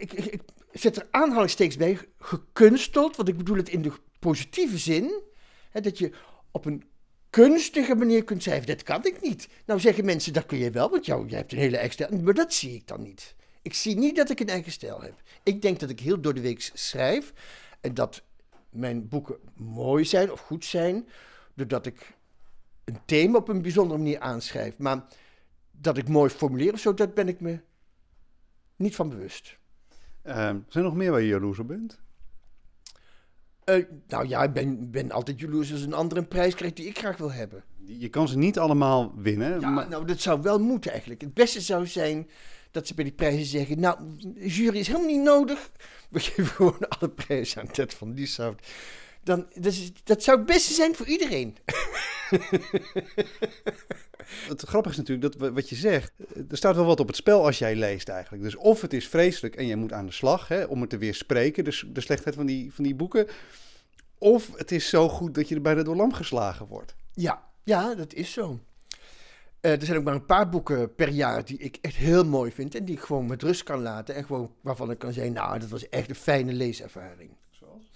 ik, 0.00 0.12
ik, 0.12 0.42
zet 0.72 0.96
er 0.96 1.08
aanhalingstekens 1.10 1.76
bij. 1.76 1.98
Gekunsteld, 2.18 3.16
want 3.16 3.28
ik 3.28 3.36
bedoel 3.36 3.56
het 3.56 3.68
in 3.68 3.82
de 3.82 3.92
positieve 4.18 4.78
zin. 4.78 5.22
Hè, 5.70 5.80
dat 5.80 5.98
je 5.98 6.12
op 6.50 6.64
een 6.64 6.89
kunstige 7.30 7.94
manier 7.94 8.24
kunt 8.24 8.42
schrijven. 8.42 8.66
Dat 8.66 8.82
kan 8.82 9.04
ik 9.04 9.20
niet. 9.20 9.48
Nou 9.64 9.80
zeggen 9.80 10.04
mensen, 10.04 10.32
dat 10.32 10.46
kun 10.46 10.58
je 10.58 10.70
wel, 10.70 10.90
want 10.90 11.06
jou, 11.06 11.26
jij 11.28 11.38
hebt 11.38 11.52
een 11.52 11.58
hele 11.58 11.76
eigen 11.76 11.92
stijl. 11.92 12.22
Maar 12.22 12.34
dat 12.34 12.54
zie 12.54 12.74
ik 12.74 12.86
dan 12.86 13.02
niet. 13.02 13.34
Ik 13.62 13.74
zie 13.74 13.96
niet 13.96 14.16
dat 14.16 14.30
ik 14.30 14.40
een 14.40 14.48
eigen 14.48 14.72
stijl 14.72 15.02
heb. 15.02 15.22
Ik 15.42 15.62
denk 15.62 15.80
dat 15.80 15.90
ik 15.90 16.00
heel 16.00 16.20
door 16.20 16.34
de 16.34 16.40
week 16.40 16.70
schrijf. 16.74 17.32
En 17.80 17.94
dat 17.94 18.22
mijn 18.70 19.08
boeken 19.08 19.36
mooi 19.56 20.04
zijn 20.04 20.32
of 20.32 20.40
goed 20.40 20.64
zijn. 20.64 21.08
Doordat 21.54 21.86
ik 21.86 22.16
een 22.84 22.98
thema 23.04 23.38
op 23.38 23.48
een 23.48 23.62
bijzondere 23.62 23.98
manier 23.98 24.20
aanschrijf. 24.20 24.78
Maar 24.78 25.04
dat 25.70 25.96
ik 25.96 26.08
mooi 26.08 26.30
formuleer 26.30 26.72
of 26.72 26.80
zo, 26.80 26.94
dat 26.94 27.14
ben 27.14 27.28
ik 27.28 27.40
me 27.40 27.60
niet 28.76 28.94
van 28.94 29.08
bewust. 29.08 29.58
Ehm, 30.22 30.36
zijn 30.38 30.64
er 30.72 30.82
nog 30.82 30.94
meer 30.94 31.10
waar 31.10 31.20
je 31.20 31.26
jaloers 31.26 31.58
op 31.58 31.68
bent? 31.68 32.00
Eh, 33.70 33.84
nou 34.08 34.28
ja, 34.28 34.42
ik 34.42 34.52
ben, 34.52 34.90
ben 34.90 35.10
altijd 35.10 35.40
jaloers 35.40 35.72
als 35.72 35.82
een 35.82 35.92
ander 35.92 36.18
een 36.18 36.28
prijs 36.28 36.54
krijgt 36.54 36.76
die 36.76 36.86
ik 36.86 36.98
graag 36.98 37.16
wil 37.16 37.32
hebben. 37.32 37.64
Je 37.84 38.08
kan 38.08 38.28
ze 38.28 38.38
niet 38.38 38.58
allemaal 38.58 39.12
winnen. 39.16 39.60
Ja, 39.60 39.70
maar 39.70 39.88
nou, 39.88 40.06
dat 40.06 40.20
zou 40.20 40.42
wel 40.42 40.58
moeten 40.58 40.90
eigenlijk. 40.90 41.20
Het 41.20 41.34
beste 41.34 41.60
zou 41.60 41.86
zijn 41.86 42.28
dat 42.70 42.86
ze 42.86 42.94
bij 42.94 43.04
die 43.04 43.12
prijzen 43.12 43.46
zeggen... 43.46 43.80
Nou, 43.80 43.98
jury 44.34 44.78
is 44.78 44.86
helemaal 44.86 45.08
niet 45.08 45.22
nodig. 45.22 45.70
We 46.08 46.20
geven 46.30 46.46
gewoon 46.46 46.88
alle 46.88 47.10
prijzen 47.10 47.60
aan 47.60 47.70
Ted 47.70 47.94
van 47.94 48.14
Lieshout. 48.14 48.66
Dan, 49.22 49.46
dat, 49.54 49.72
is, 49.72 49.92
dat 50.04 50.22
zou 50.22 50.36
het 50.38 50.46
beste 50.46 50.72
zijn 50.72 50.94
voor 50.94 51.06
iedereen. 51.06 51.56
Het 54.48 54.62
grappige 54.62 54.94
is 54.94 54.96
natuurlijk 55.06 55.32
dat 55.32 55.40
wa- 55.40 55.52
wat 55.52 55.68
je 55.68 55.74
zegt, 55.76 56.12
eh, 56.34 56.42
er 56.50 56.56
staat 56.56 56.74
wel 56.74 56.84
wat 56.84 57.00
op 57.00 57.06
het 57.06 57.16
spel 57.16 57.44
als 57.44 57.58
jij 57.58 57.74
leest 57.76 58.08
eigenlijk. 58.08 58.42
Dus 58.42 58.56
of 58.56 58.80
het 58.80 58.92
is 58.92 59.08
vreselijk 59.08 59.54
en 59.56 59.66
je 59.66 59.76
moet 59.76 59.92
aan 59.92 60.06
de 60.06 60.12
slag 60.12 60.48
hè, 60.48 60.64
om 60.64 60.80
het 60.80 60.90
te 60.90 60.98
weerspreken, 60.98 61.64
dus 61.64 61.84
de 61.92 62.00
slechtheid 62.00 62.34
van 62.34 62.46
die, 62.46 62.74
van 62.74 62.84
die 62.84 62.94
boeken. 62.94 63.26
Of 64.18 64.50
het 64.56 64.72
is 64.72 64.88
zo 64.88 65.08
goed 65.08 65.34
dat 65.34 65.48
je 65.48 65.54
er 65.54 65.60
bijna 65.60 65.82
door 65.82 65.96
lam 65.96 66.12
geslagen 66.12 66.66
wordt. 66.66 66.94
Ja, 67.14 67.42
ja, 67.64 67.94
dat 67.94 68.12
is 68.14 68.32
zo. 68.32 68.60
Eh, 69.60 69.72
er 69.72 69.84
zijn 69.84 69.98
ook 69.98 70.04
maar 70.04 70.14
een 70.14 70.26
paar 70.26 70.48
boeken 70.48 70.94
per 70.94 71.08
jaar 71.08 71.44
die 71.44 71.58
ik 71.58 71.78
echt 71.80 71.96
heel 71.96 72.24
mooi 72.24 72.52
vind... 72.52 72.74
en 72.74 72.84
die 72.84 72.94
ik 72.96 73.02
gewoon 73.02 73.26
met 73.26 73.42
rust 73.42 73.62
kan 73.62 73.82
laten. 73.82 74.14
En 74.14 74.24
gewoon 74.24 74.54
waarvan 74.60 74.90
ik 74.90 74.98
kan 74.98 75.12
zeggen, 75.12 75.32
nou, 75.32 75.58
dat 75.58 75.68
was 75.68 75.88
echt 75.88 76.08
een 76.08 76.14
fijne 76.14 76.52
leeservaring. 76.52 77.30
Zoals? 77.50 77.90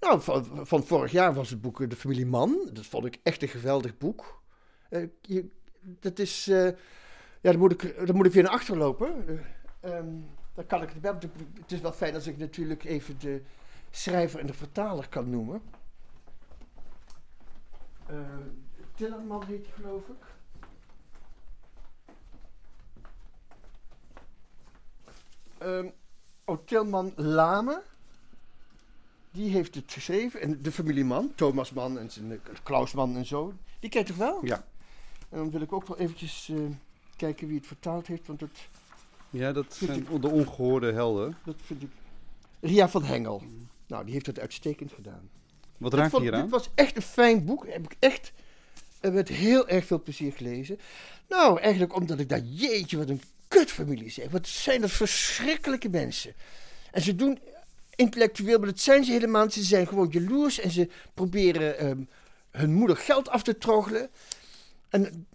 Nou, 0.00 0.20
van, 0.20 0.66
van 0.66 0.84
vorig 0.84 1.12
jaar 1.12 1.34
was 1.34 1.50
het 1.50 1.60
boek 1.60 1.80
eh, 1.80 1.88
De 1.88 1.96
Familie 1.96 2.26
Man. 2.26 2.70
Dat 2.72 2.86
vond 2.86 3.04
ik 3.04 3.20
echt 3.22 3.42
een 3.42 3.48
geweldig 3.48 3.98
boek. 3.98 4.42
Eh, 4.88 5.08
je, 5.22 5.50
dat 5.80 6.18
is... 6.18 6.48
eh, 6.48 6.64
ja, 7.40 7.50
dan 7.50 7.58
moet, 7.58 7.82
ik, 7.82 8.06
dan 8.06 8.16
moet 8.16 8.26
ik 8.26 8.32
weer 8.32 8.42
naar 8.42 8.52
achter 8.52 8.76
lopen. 8.76 9.40
Ehm, 9.80 10.14
dan 10.54 10.66
kan 10.66 10.82
ik 10.82 10.88
het 10.88 11.00
wel. 11.00 11.14
Het 11.60 11.72
is 11.72 11.80
wel 11.80 11.92
fijn 11.92 12.14
als 12.14 12.26
ik 12.26 12.38
natuurlijk 12.38 12.84
even 12.84 13.18
de 13.18 13.42
schrijver 13.90 14.40
en 14.40 14.46
de 14.46 14.54
vertaler 14.54 15.08
kan 15.08 15.30
noemen. 15.30 15.62
Tillerman 18.94 19.44
heet 19.44 19.66
hij, 19.66 19.74
geloof 19.74 20.08
ik. 20.08 20.24
Ehm 25.58 25.88
oh, 26.44 26.58
Tilman 26.64 27.12
Lame. 27.16 27.82
Die 29.32 29.50
heeft 29.50 29.74
het 29.74 29.92
geschreven. 29.92 30.40
En 30.40 30.62
de 30.62 30.72
familie 30.72 31.04
Man, 31.04 31.32
Thomas 31.34 31.72
Man 31.72 31.98
en 31.98 32.10
zijn, 32.10 32.32
eh, 32.32 32.38
Klaus 32.62 32.92
Man 32.92 33.16
en 33.16 33.26
zo. 33.26 33.52
Die 33.80 33.90
kent 33.90 34.06
toch 34.06 34.16
wel? 34.16 34.44
Ja. 34.44 34.64
En 35.28 35.38
dan 35.38 35.50
wil 35.50 35.60
ik 35.60 35.72
ook 35.72 35.86
wel 35.86 35.98
eventjes 35.98 36.48
eh, 36.48 36.56
kijken 37.16 37.46
wie 37.46 37.56
het 37.56 37.66
vertaald 37.66 38.06
heeft. 38.06 38.26
Want 38.26 38.38
dat, 38.40 38.50
Ja, 39.30 39.52
dat 39.52 39.74
zijn 39.74 40.06
de 40.20 40.28
ongehoorde 40.28 40.92
helden. 40.92 41.36
dat 41.44 41.56
vind 41.64 41.82
ik... 41.82 41.90
Ria 42.60 42.88
van 42.88 43.04
Hengel. 43.04 43.42
Nou, 43.86 44.04
die 44.04 44.12
heeft 44.12 44.26
het 44.26 44.38
uitstekend 44.38 44.92
gedaan. 44.92 45.28
Wat 45.76 45.94
raakt 45.94 46.12
je 46.12 46.20
hier 46.20 46.34
aan? 46.34 46.42
Dit 46.42 46.50
was 46.50 46.68
echt 46.74 46.96
een 46.96 47.02
fijn 47.02 47.44
boek. 47.44 47.66
Heb 47.66 47.84
ik 47.84 47.96
echt 47.98 48.32
met 49.00 49.28
heel 49.28 49.68
erg 49.68 49.86
veel 49.86 50.02
plezier 50.02 50.32
gelezen. 50.32 50.78
Nou, 51.28 51.60
eigenlijk 51.60 51.94
omdat 51.94 52.18
ik 52.18 52.28
daar, 52.28 52.40
jeetje, 52.40 52.96
wat 52.96 53.08
een 53.08 53.22
kutfamilie 53.48 54.10
zeg. 54.10 54.30
Wat 54.30 54.46
zijn 54.46 54.80
dat 54.80 54.90
verschrikkelijke 54.90 55.88
mensen. 55.88 56.34
En 56.90 57.02
ze 57.02 57.14
doen 57.14 57.38
intellectueel, 57.98 58.58
maar 58.58 58.68
dat 58.68 58.80
zijn 58.80 59.04
ze 59.04 59.12
helemaal 59.12 59.44
niet. 59.44 59.52
Ze 59.52 59.62
zijn 59.62 59.86
gewoon 59.86 60.08
jaloers 60.10 60.60
en 60.60 60.70
ze 60.70 60.88
proberen 61.14 61.78
ehm, 61.78 62.02
hun 62.50 62.72
moeder 62.74 62.96
geld 62.96 63.28
af 63.28 63.42
te 63.42 63.58
troggelen. 63.58 64.10
En 64.88 65.26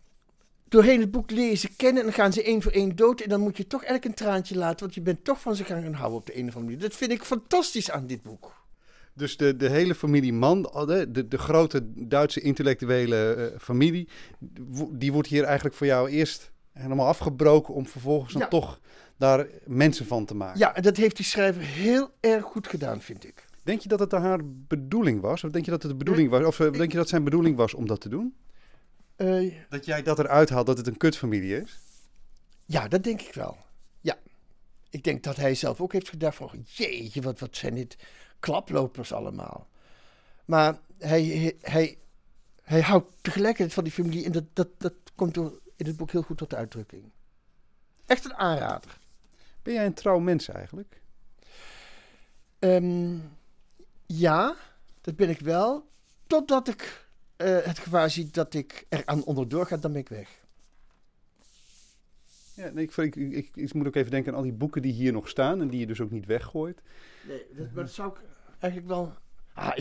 doorheen 0.67 0.99
het 0.99 1.12
boek 1.12 1.32
lezen, 1.32 1.76
kennen 1.76 1.99
en 1.99 2.08
dan 2.08 2.15
gaan 2.15 2.34
ze 2.34 2.43
één 2.43 2.62
voor 2.62 2.71
één 2.71 2.95
dood. 2.95 3.21
En 3.21 3.30
dan 3.30 3.41
moet 3.41 3.58
je 3.58 3.67
toch 3.67 3.84
elk 3.84 4.04
een 4.04 4.13
traantje 4.13 4.58
laten, 4.58 4.80
want 4.80 4.95
je 4.95 5.02
bent 5.02 5.23
toch 5.23 5.41
van 5.41 5.56
ze 5.56 5.63
gaan 5.63 5.93
houden 5.93 6.19
op 6.19 6.26
de 6.26 6.38
een 6.38 6.47
of 6.47 6.56
andere 6.56 6.63
manier. 6.63 6.89
Dat 6.89 6.97
vind 6.97 7.12
ik 7.12 7.23
fantastisch 7.23 7.91
aan 7.91 8.08
dit 8.08 8.21
boek. 8.21 8.62
Dus 9.13 9.38
de, 9.38 9.56
de 9.56 9.69
hele 9.69 9.95
familie 9.95 10.34
Man, 10.34 10.62
de, 10.62 11.12
de, 11.12 11.28
de 11.28 11.38
grote 11.38 11.82
Duitse 12.08 12.41
intellectuele 12.41 13.34
eh, 13.34 13.60
familie, 13.60 14.08
die 14.91 15.12
wordt 15.12 15.28
hier 15.28 15.43
eigenlijk 15.43 15.76
voor 15.76 15.88
jou 15.88 16.10
eerst 16.10 16.52
helemaal 16.71 17.08
afgebroken 17.08 17.73
om 17.73 17.88
vervolgens 17.88 18.34
dan 18.34 18.49
toch 18.49 18.80
daar 19.17 19.47
mensen 19.65 20.06
van 20.06 20.26
te 20.26 20.36
maken. 20.36 20.60
Ja, 20.60 20.76
en 20.76 20.82
dat 20.82 20.97
heeft 20.97 21.15
die 21.15 21.26
schrijver 21.26 21.62
heel 21.62 22.12
erg 22.19 22.43
goed 22.43 22.67
gedaan, 22.67 23.02
vind 23.02 23.26
ik. 23.26 23.45
Denk 23.63 23.82
je 23.82 23.89
dat 23.89 23.99
het 23.99 24.12
haar 24.12 24.39
bedoeling 24.43 25.21
was? 25.21 25.43
Of 25.43 25.52
denk 25.52 25.65
je 25.65 25.71
dat 25.71 25.82
het 25.82 25.91
de 25.91 25.97
bedoeling 25.97 26.30
was? 26.30 26.45
Of 26.45 26.60
eh, 26.60 26.71
denk 26.71 26.91
je 26.91 26.97
dat 26.97 27.10
zijn 27.10 27.23
bedoeling 27.23 27.56
was 27.56 27.73
om 27.73 27.88
dat 27.88 28.02
te 28.02 28.10
doen? 28.10 28.36
Eh, 29.15 29.54
Dat 29.69 29.86
jij 29.86 30.04
dat 30.04 30.19
eruit 30.19 30.49
haalt 30.49 30.65
dat 30.65 30.78
het 30.78 30.88
een 30.88 30.97
kutfamilie 30.97 31.62
is? 31.62 31.80
ja, 32.65 32.88
dat 32.88 33.04
denk 33.04 33.21
ik 33.21 33.34
wel. 33.34 33.58
Ja. 34.02 34.17
Ik 34.89 35.04
denk 35.04 35.23
dat 35.23 35.36
hij 35.36 35.56
zelf 35.56 35.82
ook 35.82 35.93
heeft 35.93 36.10
gedacht 36.10 36.36
van... 36.36 36.49
Jeetje, 36.65 37.21
wat, 37.21 37.39
wat 37.39 37.56
zijn 37.58 37.76
dit 37.76 37.97
klaplopers 38.39 39.13
allemaal. 39.13 39.67
Maar 40.45 40.80
hij, 40.97 41.23
hij, 41.23 41.56
hij, 41.62 41.97
hij 42.63 42.82
houdt 42.82 43.12
tegelijkertijd 43.21 43.73
van 43.73 43.84
die 43.84 43.93
familie... 43.93 44.26
en 44.26 44.32
dat, 44.32 44.43
dat, 44.54 44.67
dat 44.78 44.93
komt 45.15 45.34
door 45.34 45.60
in 45.76 45.86
het 45.86 45.97
boek 45.97 46.12
heel 46.12 46.21
goed 46.21 46.38
tot 46.38 46.54
uitdrukking. 46.54 47.12
Echt 48.06 48.26
een 48.26 48.34
aanrader. 48.36 48.99
Ben 49.63 49.73
jij 49.73 49.86
een 49.86 49.93
trouw 49.93 50.19
mens 50.19 50.47
eigenlijk? 50.47 51.02
Ehm, 52.60 53.17
ja, 54.06 54.56
dat 55.02 55.15
ben 55.15 55.30
ik 55.30 55.39
wel. 55.39 55.89
Totdat 56.28 56.67
ik 56.67 57.08
eh, 57.36 57.58
het 57.62 57.80
gevaar 57.80 58.10
zie 58.10 58.28
dat 58.32 58.54
ik 58.54 58.86
er 58.89 59.02
aan 59.06 59.23
onderdoor 59.23 59.65
ga, 59.65 59.78
dan 59.78 59.91
ben 59.91 60.02
ik 60.02 60.10
weg. 60.10 60.41
Ja, 62.56 62.69
nee, 62.69 62.84
ik, 62.84 62.95
ik, 62.95 63.15
ik, 63.15 63.49
ik 63.54 63.73
moet 63.73 63.88
ook 63.88 63.95
even 63.95 64.12
denken 64.12 64.32
aan 64.32 64.38
al 64.38 64.43
die 64.43 64.54
boeken 64.54 64.82
die 64.82 64.93
hier 64.93 65.12
nog 65.12 65.30
staan 65.30 65.62
en 65.62 65.67
die 65.67 65.80
je 65.80 65.86
dus 65.86 66.02
ook 66.02 66.12
niet 66.12 66.26
weggooit. 66.26 66.82
Nee, 67.28 67.45
dat, 67.56 67.71
maar 67.71 67.84
dat 67.84 67.93
zou 67.93 68.10
ik 68.10 68.19
eigenlijk 68.60 68.93
wel. 68.93 69.13
Ah, 69.54 69.78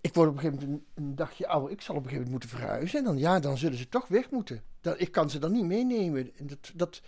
ik, 0.00 0.14
word 0.14 0.28
op 0.28 0.34
een 0.34 0.40
gegeven 0.40 0.64
moment 0.64 0.86
een, 0.94 1.04
een 1.04 1.14
dagje 1.14 1.46
ouder. 1.46 1.70
Ik 1.70 1.80
zal 1.80 1.94
op 1.94 2.02
een 2.02 2.08
gegeven 2.08 2.30
moment 2.30 2.44
moeten 2.44 2.48
verhuizen. 2.60 2.98
En 2.98 3.04
dan, 3.04 3.18
ja, 3.18 3.40
dan 3.40 3.58
zullen 3.58 3.78
ze 3.78 3.88
toch 3.88 4.08
weg 4.08 4.30
moeten. 4.30 4.62
Dat, 4.80 5.00
ik 5.00 5.12
kan 5.12 5.30
ze 5.30 5.38
dan 5.38 5.52
niet 5.52 5.64
meenemen. 5.64 6.30
En 6.36 6.46
dat, 6.46 6.72
dat 6.74 7.02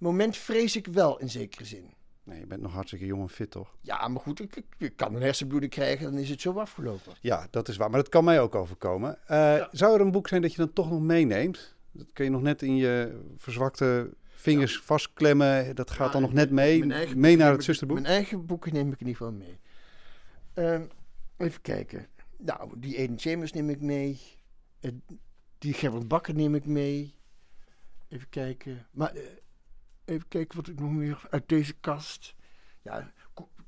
moment 0.00 0.36
vrees 0.36 0.76
ik 0.76 0.86
wel 0.86 1.18
in 1.18 1.30
zekere 1.30 1.64
zin. 1.64 1.94
Nee, 2.22 2.38
je 2.40 2.46
bent 2.46 2.60
nog 2.62 2.72
hartstikke 2.72 3.06
jong 3.06 3.22
en 3.22 3.28
fit, 3.28 3.50
toch? 3.50 3.76
Ja, 3.80 4.08
maar 4.08 4.20
goed, 4.22 4.40
ik, 4.40 4.62
ik, 4.78 4.96
kan 4.96 5.14
een 5.14 5.22
hersenbloeding 5.22 5.72
krijgen. 5.72 6.10
Dan 6.12 6.20
is 6.20 6.28
het 6.30 6.40
zo 6.40 6.52
afgelopen. 6.58 7.12
Ja, 7.20 7.46
dat 7.50 7.68
is 7.68 7.76
waar. 7.76 7.90
Maar 7.90 8.00
dat 8.00 8.08
kan 8.08 8.24
mij 8.24 8.40
ook 8.40 8.54
overkomen. 8.54 9.18
Eh, 9.26 9.66
Zou 9.72 9.94
er 9.94 10.00
een 10.00 10.10
boek 10.10 10.28
zijn 10.28 10.42
dat 10.42 10.50
je 10.50 10.56
dan 10.56 10.72
toch 10.72 10.90
nog 10.90 11.00
meeneemt? 11.00 11.74
Dat 11.92 12.12
kun 12.12 12.24
je 12.24 12.30
nog 12.30 12.42
net 12.42 12.62
in 12.62 12.76
je 12.76 13.20
verzwakte 13.36 14.10
vingers 14.28 14.78
vastklemmen. 14.80 15.74
Dat 15.74 15.90
gaat 15.90 16.12
dan 16.12 16.22
nog 16.22 16.32
net 16.32 16.50
mee. 16.50 16.84
Mee 17.16 17.36
naar 17.36 17.50
het 17.50 17.58
ik- 17.58 17.64
zusterboek. 17.64 18.00
Mijn 18.00 18.12
eigen 18.12 18.46
boeken 18.46 18.72
neem 18.72 18.92
ik 18.92 19.00
in 19.00 19.06
ieder 19.06 19.16
geval 19.26 19.32
mee. 19.32 19.58
Ehm, 20.54 20.84
even 21.36 21.60
kijken. 21.60 22.06
Nou, 22.38 22.70
die 22.80 22.96
Eden 22.96 23.18
Chambers 23.18 23.52
neem 23.52 23.70
ik 23.70 23.80
mee. 23.80 24.20
Eh, 24.80 24.90
die 25.58 25.72
Gerrit 25.72 26.08
Bakker 26.08 26.34
neem 26.34 26.54
ik 26.54 26.66
mee. 26.66 27.14
Even 28.08 28.28
kijken. 28.28 28.86
Maar 28.92 29.14
eh, 29.14 29.22
even 30.10 30.28
kijken 30.28 30.56
wat 30.56 30.68
ik 30.68 30.80
nog 30.80 30.90
meer 30.90 31.26
uit 31.30 31.48
deze 31.48 31.72
kast. 31.72 32.34
Ja, 32.82 33.12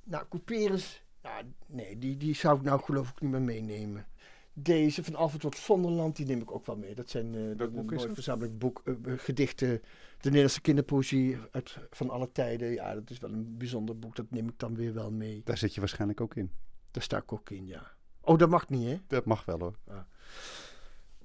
nou, 0.05 0.25
Couperus. 0.29 1.05
Ja, 1.23 1.43
nee, 1.67 1.99
die, 1.99 2.17
die 2.17 2.35
zou 2.35 2.57
ik 2.57 2.63
nou 2.63 2.81
geloof 2.81 3.11
ik 3.11 3.21
niet 3.21 3.31
meer 3.31 3.43
meenemen. 3.43 4.07
Deze 4.53 5.05
van 5.05 5.15
Alfred 5.15 5.41
tot 5.41 5.57
Zonderland, 5.57 6.17
die 6.17 6.27
neem 6.27 6.41
ik 6.41 6.53
ook 6.53 6.67
wel 6.67 6.77
mee. 6.77 6.95
Dat 6.95 7.11
zijn 7.11 7.35
eh 7.35 7.57
dat 7.57 7.69
een 7.69 7.85
mooi 7.85 8.15
verzameling 8.15 8.59
boek, 8.59 8.83
eh, 8.85 8.95
eh, 9.05 9.19
gedichten. 9.19 9.69
De 9.69 10.29
Nederlandse 10.29 10.61
kinderpoëzie 10.61 11.39
uit, 11.51 11.79
van 11.91 12.11
alle 12.11 12.33
tijden. 12.33 12.73
Ja, 12.73 12.95
dat 12.95 13.11
is 13.11 13.19
wel 13.19 13.33
een 13.33 13.57
bijzonder 13.57 13.99
boek. 13.99 14.17
Dat 14.17 14.31
neem 14.31 14.49
ik 14.49 14.59
dan 14.59 14.75
weer 14.75 14.95
wel 14.95 15.11
mee. 15.11 15.41
Daar 15.45 15.59
zit 15.59 15.75
je 15.75 15.81
waarschijnlijk 15.81 16.21
ook 16.21 16.35
in. 16.35 16.51
Daar 16.91 17.03
sta 17.03 17.17
ik 17.17 17.33
ook 17.33 17.51
in, 17.51 17.67
ja. 17.67 17.93
Oh, 18.21 18.39
dat 18.39 18.49
mag 18.49 18.69
niet, 18.69 18.89
hè? 18.89 19.01
Dat 19.07 19.25
mag 19.25 19.45
wel 19.45 19.59
hoor. 19.59 19.77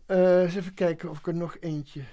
Eh, 0.06 0.42
eens 0.42 0.56
even 0.56 0.74
kijken 0.74 1.10
of 1.10 1.18
ik 1.18 1.28
er 1.28 1.36
nog 1.36 1.58
eentje. 1.60 2.00
Uh, 2.00 2.06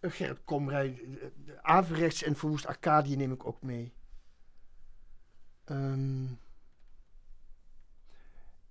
Gerrit 0.00 0.44
Komrij. 0.44 1.00
Averechts 1.62 2.22
en 2.22 2.36
Verwoest 2.36 2.66
Arcadië 2.66 3.16
neem 3.16 3.32
ik 3.32 3.46
ook 3.46 3.62
mee. 3.62 3.92
Ehm, 5.64 6.24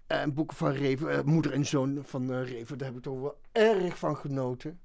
En 0.08 0.34
boeken 0.34 0.58
van 0.58 0.72
Reven, 0.72 1.10
eh, 1.12 1.24
Moeder 1.24 1.54
en 1.54 1.66
Zoon 1.66 2.04
van 2.04 2.32
uh, 2.32 2.50
Reven, 2.50 2.78
daar 2.78 2.88
heb 2.88 2.98
ik 2.98 3.04
toch 3.04 3.20
wel 3.20 3.40
erg 3.52 3.98
van 3.98 4.18
genoten. 4.18 4.80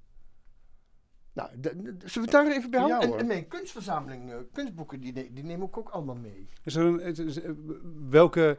Nou, 1.32 1.50
de, 1.60 1.82
de, 1.82 1.94
zullen 2.08 2.30
we 2.30 2.36
het 2.36 2.46
daar 2.46 2.46
even 2.56 2.70
bij 2.70 2.80
houden? 2.80 3.10
Ja, 3.10 3.16
en, 3.16 3.26
mijn 3.26 3.48
kunstverzameling, 3.48 4.32
eh, 4.32 4.38
kunstboeken, 4.52 5.00
die, 5.00 5.12
die 5.32 5.44
neem 5.44 5.62
ik 5.62 5.76
ook 5.76 5.88
allemaal 5.88 6.14
mee. 6.14 6.48
Is 6.64 6.74
er 6.74 6.84
een, 6.84 7.00
is- 7.00 7.18
is- 7.18 7.40
eh, 7.40 7.50
welke, 8.08 8.58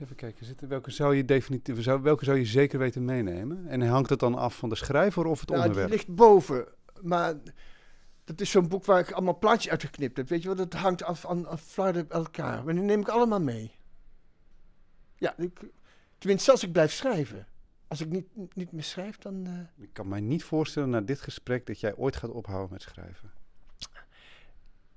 even 0.00 0.16
kijken, 0.16 0.46
zit 0.46 0.60
er- 0.60 0.68
welke 0.68 0.90
zou 0.90 1.14
je 1.16 1.24
definitief, 1.24 1.82
zou, 1.82 2.02
welke 2.02 2.24
zou 2.24 2.38
je 2.38 2.44
zeker 2.44 2.78
weten 2.78 3.04
meenemen? 3.04 3.66
En 3.68 3.88
hangt 3.88 4.10
het 4.10 4.20
dan 4.20 4.34
af 4.34 4.56
van 4.56 4.68
de 4.68 4.74
schrijver 4.76 5.24
of 5.26 5.40
het 5.40 5.48
Nou, 5.48 5.60
onderwerp? 5.60 5.90
ligt 5.90 6.14
boven, 6.14 6.66
maar 7.02 7.34
dat 8.24 8.40
is 8.40 8.50
zo'n 8.50 8.68
boek 8.68 8.84
waar 8.84 9.00
ik 9.00 9.10
allemaal 9.12 9.38
plaatjes 9.38 9.70
uitgeknipt 9.70 10.16
heb. 10.16 10.28
Weet 10.28 10.42
je 10.42 10.48
wel, 10.48 10.56
dat 10.56 10.72
hangt 10.74 11.02
af 11.02 11.26
aan, 11.26 11.48
aan 11.48 11.58
flarden 11.58 12.06
bij 12.06 12.16
elkaar. 12.18 12.64
Maar 12.64 12.74
die 12.74 12.82
neem 12.82 13.00
ik 13.00 13.08
allemaal 13.08 13.40
mee. 13.40 13.70
Ja, 15.16 15.34
ik, 15.38 15.60
tenminste 16.18 16.50
als 16.50 16.62
ik 16.62 16.72
blijf 16.72 16.92
schrijven. 16.92 17.46
Als 17.88 18.00
ik 18.00 18.08
niet, 18.08 18.26
niet 18.54 18.72
meer 18.72 18.82
schrijf, 18.82 19.18
dan... 19.18 19.46
eh, 19.46 19.82
Ik 19.84 19.92
kan 19.92 20.08
mij 20.08 20.20
niet 20.20 20.44
voorstellen 20.44 20.90
na 20.90 21.00
dit 21.00 21.20
gesprek 21.20 21.66
dat 21.66 21.80
jij 21.80 21.96
ooit 21.96 22.16
gaat 22.16 22.30
ophouden 22.30 22.72
met 22.72 22.82
schrijven. 22.82 23.30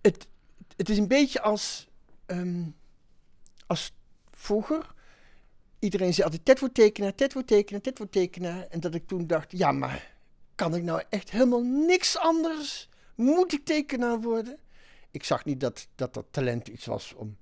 het, 0.02 0.28
het 0.76 0.90
is 0.90 0.98
een 0.98 1.08
beetje 1.08 1.42
als, 1.42 1.88
ehm, 2.26 2.64
als 3.68 3.94
vroeger. 4.42 4.94
Iedereen 5.80 6.14
zei 6.14 6.26
altijd, 6.26 6.46
Ted 6.46 6.60
wordt 6.60 6.76
tekenaar, 6.76 7.16
Ted 7.16 7.34
wordt 7.34 7.48
tekenaar, 7.48 7.82
Ted 7.82 7.98
wordt 7.98 8.14
tekenaar. 8.14 8.68
En 8.70 8.80
dat 8.80 8.96
ik 8.96 9.08
toen 9.08 9.28
dacht, 9.28 9.52
ja, 9.52 9.72
maar 9.72 10.16
kan 10.56 10.76
ik 10.76 10.84
nou 10.84 11.04
echt 11.10 11.32
helemaal 11.32 11.64
niks 11.64 12.18
anders? 12.18 12.90
Moet 13.16 13.54
ik 13.54 13.66
tekenaar 13.66 14.22
worden? 14.22 14.58
Ik 15.12 15.24
zag 15.24 15.46
niet 15.46 15.60
dat 15.60 15.88
dat, 15.96 16.14
dat 16.14 16.26
talent 16.32 16.68
iets 16.68 16.86
was, 16.86 17.14
om, 17.14 17.38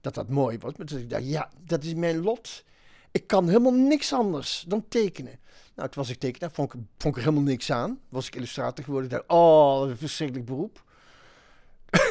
dat 0.00 0.14
dat 0.14 0.28
mooi 0.28 0.58
was. 0.58 0.72
Maar 0.76 0.86
dat 0.86 0.98
ik 0.98 1.10
dacht, 1.10 1.26
ja, 1.26 1.50
dat 1.64 1.84
is 1.84 1.94
mijn 1.94 2.22
lot. 2.22 2.64
Ik 3.10 3.26
kan 3.26 3.46
helemaal 3.46 3.72
niks 3.72 4.12
anders 4.12 4.64
dan 4.68 4.88
tekenen. 4.88 5.38
Nou, 5.74 5.88
toen 5.88 6.02
was 6.02 6.12
ik 6.12 6.18
tekenaar, 6.18 6.50
vond 6.52 6.74
ik, 6.74 6.80
vond 6.98 7.16
ik 7.16 7.22
er 7.22 7.28
helemaal 7.28 7.50
niks 7.50 7.70
aan. 7.70 8.00
Was 8.08 8.26
ik 8.26 8.34
illustrator 8.34 8.84
geworden, 8.84 9.10
dacht, 9.10 9.24
oh, 9.26 9.88
een 9.88 9.96
verschrikkelijk 9.96 10.46
beroep. 10.46 10.84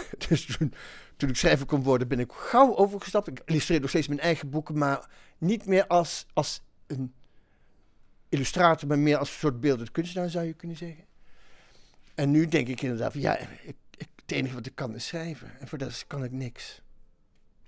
dus 0.28 0.46
toen, 0.46 0.74
toen 1.18 1.30
ik 1.30 1.36
schrijver 1.36 1.66
kon 1.66 1.84
worden, 1.84 2.08
ben 2.08 2.20
ik 2.20 2.32
gauw 2.32 2.76
overgestapt. 2.76 3.28
Ik 3.28 3.42
illustreer 3.46 3.80
nog 3.80 3.90
steeds 3.90 4.08
mijn 4.08 4.20
eigen 4.20 4.50
boeken, 4.50 4.78
maar 4.78 5.10
niet 5.38 5.66
meer 5.66 5.88
als, 5.88 6.26
als 6.34 6.62
een 6.88 7.14
illustrator, 8.30 8.88
maar 8.88 9.00
meer 9.00 9.18
als 9.18 9.30
een 9.30 9.40
soort 9.40 9.60
beeldend 9.60 9.92
kunstenaar, 9.92 10.30
zou 10.30 10.46
je 10.46 10.54
kunnen 10.54 10.78
zeggen. 10.78 11.04
En 12.16 12.32
nu 12.32 12.48
denk 12.48 12.68
ik 12.68 12.82
inderdaad, 12.82 13.12
van, 13.12 13.22
ja, 13.22 13.38
ik, 13.38 13.76
ik, 13.98 14.08
het 14.16 14.32
enige 14.32 14.56
wat 14.56 14.66
ik 14.66 14.76
kan 14.76 14.96
is 14.96 15.08
schrijven. 15.08 15.60
En 15.60 15.68
voor 15.68 15.78
rest 15.78 16.08
kan 16.08 16.24
ik 16.24 16.32
niks. 16.32 16.82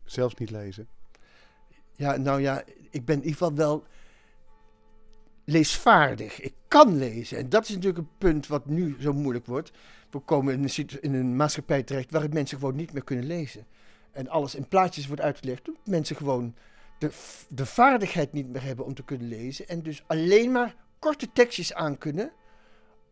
Zelfs 0.04 0.36
niet 0.36 0.50
lezen. 0.50 0.88
Ja, 1.93 2.17
nou 2.17 2.41
ja, 2.41 2.63
ik 2.89 3.06
ben 3.06 3.15
in 3.15 3.23
ieder 3.23 3.38
geval 3.38 3.54
wel 3.54 3.86
leesvaardig. 5.45 6.39
Ik 6.39 6.54
kan 6.67 6.97
lezen. 6.97 7.38
En 7.38 7.50
dat 7.50 7.63
is 7.63 7.69
natuurlijk 7.69 7.97
een 7.97 8.17
punt 8.17 8.47
wat 8.47 8.65
nu 8.65 8.95
zo 9.00 9.13
moeilijk 9.13 9.45
wordt. 9.45 9.71
We 10.10 10.20
komen 10.20 10.54
in 10.54 10.63
een, 10.63 11.02
in 11.02 11.13
een 11.13 11.36
maatschappij 11.36 11.84
terecht 11.84 12.12
waarin 12.12 12.34
mensen 12.34 12.58
gewoon 12.58 12.76
niet 12.76 12.93
meer 12.93 13.04
kunnen 13.04 13.26
lezen. 13.26 13.65
En 14.12 14.28
alles 14.28 14.56
in 14.56 14.67
plaatjes 14.67 15.08
wordt 15.08 15.22
uitgelegd. 15.22 15.67
omdat 15.67 15.88
Mensen 15.88 16.15
gewoon 16.15 16.56
de, 17.00 17.12
de 17.50 17.65
vaardigheid 17.65 18.34
niet 18.34 18.48
meer 18.48 18.63
hebben 18.63 18.86
om 18.86 18.93
te 18.93 19.04
kunnen 19.04 19.28
lezen. 19.28 19.67
En 19.67 19.82
dus 19.84 20.04
alleen 20.08 20.52
maar 20.52 20.76
korte 21.00 21.32
tekstjes 21.34 21.74
aan 21.74 21.98
kunnen. 21.98 22.32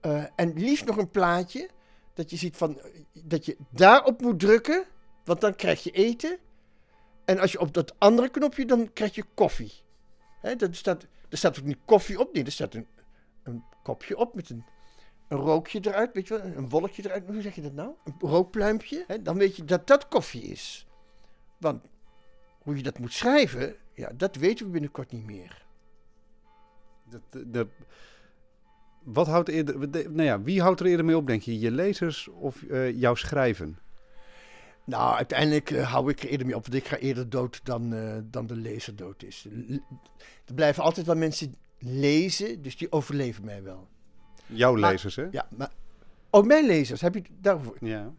Eh, 0.02 0.24
en 0.36 0.54
liefst 0.54 0.86
nog 0.86 0.98
een 0.98 1.12
plaatje. 1.12 1.70
Dat 2.14 2.30
je 2.30 2.38
ziet 2.38 2.58
van, 2.58 2.82
dat 3.24 3.46
je 3.46 3.58
daarop 3.70 4.22
moet 4.22 4.40
drukken. 4.40 4.86
Want 5.24 5.42
dan 5.42 5.56
krijg 5.56 5.84
je 5.84 5.92
eten. 5.92 6.38
En 7.26 7.40
als 7.40 7.52
je 7.52 7.60
op 7.60 7.74
dat 7.74 7.94
andere 7.98 8.30
knopje, 8.30 8.66
dan 8.66 8.94
krijg 8.94 9.16
je 9.16 9.24
koffie. 9.34 9.74
Hè, 10.42 10.56
dat 10.56 10.76
staat, 10.76 11.08
er 11.30 11.38
staat 11.38 11.60
ook 11.60 11.66
niet 11.66 11.78
koffie 11.86 12.20
op, 12.20 12.34
nee, 12.34 12.44
er 12.44 12.52
staat 12.52 12.74
een, 12.74 12.88
een 13.44 13.64
kopje 13.84 14.18
op 14.18 14.36
met 14.36 14.50
een, 14.50 14.66
een 15.28 15.38
rookje 15.38 15.80
eruit, 15.82 16.14
weet 16.14 16.28
je 16.28 16.38
wel, 16.38 16.46
een 16.56 16.70
wolkje 16.70 17.04
eruit. 17.06 17.24
Hoe 17.28 17.42
zeg 17.42 17.56
je 17.56 17.62
dat 17.62 17.74
nou? 17.74 17.90
Een 18.04 18.16
rookpluimpje. 18.30 19.04
Hè, 19.08 19.22
dan 19.22 19.38
weet 19.38 19.56
je 19.56 19.66
dat 19.66 19.88
dat 19.88 20.08
koffie 20.08 20.42
is. 20.44 20.88
Want 21.58 21.84
hoe 22.60 22.78
je 22.78 22.84
dat 22.84 23.00
moet 23.00 23.14
schrijven, 23.14 23.76
ja, 23.94 24.12
dat 24.16 24.36
weten 24.36 24.66
we 24.66 24.72
binnenkort 24.72 25.12
niet 25.12 25.26
meer. 25.26 25.66
Dat, 27.10 27.22
de, 27.30 27.50
de- 27.50 27.68
wat 29.04 29.28
houdt 29.28 29.50
eerder, 29.50 29.92
de- 29.92 30.10
nou 30.10 30.24
ja, 30.24 30.42
wie 30.42 30.62
houdt 30.62 30.80
er 30.80 30.86
eerder 30.86 31.06
mee 31.06 31.18
op, 31.18 31.28
denk 31.28 31.42
je? 31.42 31.60
Je 31.60 31.72
lezers 31.72 32.28
of 32.28 32.64
eh, 32.64 33.00
jouw 33.00 33.16
schrijven? 33.16 33.80
Nou, 34.86 35.16
uiteindelijk 35.16 35.72
eh, 35.72 35.92
hou 35.92 36.10
ik 36.10 36.20
er 36.24 36.30
eerder 36.30 36.48
mee 36.48 36.56
op, 36.56 36.62
want 36.62 36.76
ik 36.76 36.88
ga 36.88 36.98
eerder 36.98 37.30
dood 37.30 37.60
dan, 37.64 37.94
eh, 37.94 38.18
dan 38.24 38.48
de 38.48 38.56
lezer 38.56 38.96
dood 38.96 39.24
is. 39.24 39.48
L- 39.68 39.74
Er 40.46 40.54
blijven 40.54 40.84
altijd 40.84 41.06
wel 41.06 41.16
mensen 41.16 41.56
lezen, 41.80 42.62
dus 42.62 42.78
die 42.78 42.92
overleven 42.92 43.46
mij 43.46 43.64
wel. 43.64 43.88
Jouw 44.46 44.76
Maar- 44.76 44.92
lezers, 44.92 45.16
hè? 45.16 45.28
Ja, 45.32 45.48
maar... 45.50 45.72
Oh, 46.30 46.46
mijn 46.46 46.66
lezers, 46.66 47.02
heb 47.02 47.14
je 47.14 47.22
daarvoor? 47.42 47.78
Ja. 47.80 48.12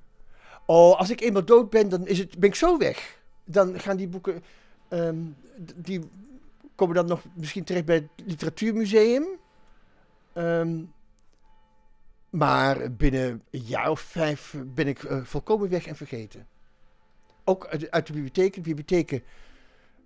Oh, 0.67 0.99
als 0.99 1.11
ik 1.11 1.21
eenmaal 1.21 1.45
dood 1.45 1.71
ben, 1.71 1.89
dan 1.89 2.07
is 2.07 2.19
het, 2.19 2.39
ben 2.39 2.49
ik 2.49 2.55
zo 2.55 2.79
weg. 2.79 3.21
Dan 3.45 3.81
gaan 3.81 3.97
die 3.97 4.09
boeken, 4.09 4.43
ehm, 4.89 5.17
die 5.77 6.01
komen 6.75 6.95
dan 6.95 7.07
nog 7.07 7.23
misschien 7.35 7.65
terecht 7.65 7.85
bij 7.85 7.95
het 7.95 8.27
literatuurmuseum. 8.27 9.25
Ehm, 10.33 10.83
maar 12.31 12.93
binnen 12.93 13.43
een 13.51 13.61
jaar 13.61 13.91
of 13.91 14.01
vijf 14.01 14.55
ben 14.67 14.87
ik 14.87 15.03
eh, 15.05 15.25
volkomen 15.25 15.69
weg 15.69 15.87
en 15.87 15.97
vergeten. 15.97 16.47
Ook 17.45 17.67
uit, 17.67 17.91
uit 17.91 18.07
de 18.07 18.12
bibliotheken. 18.12 18.62
De 18.62 18.69
bibliotheken 18.69 19.23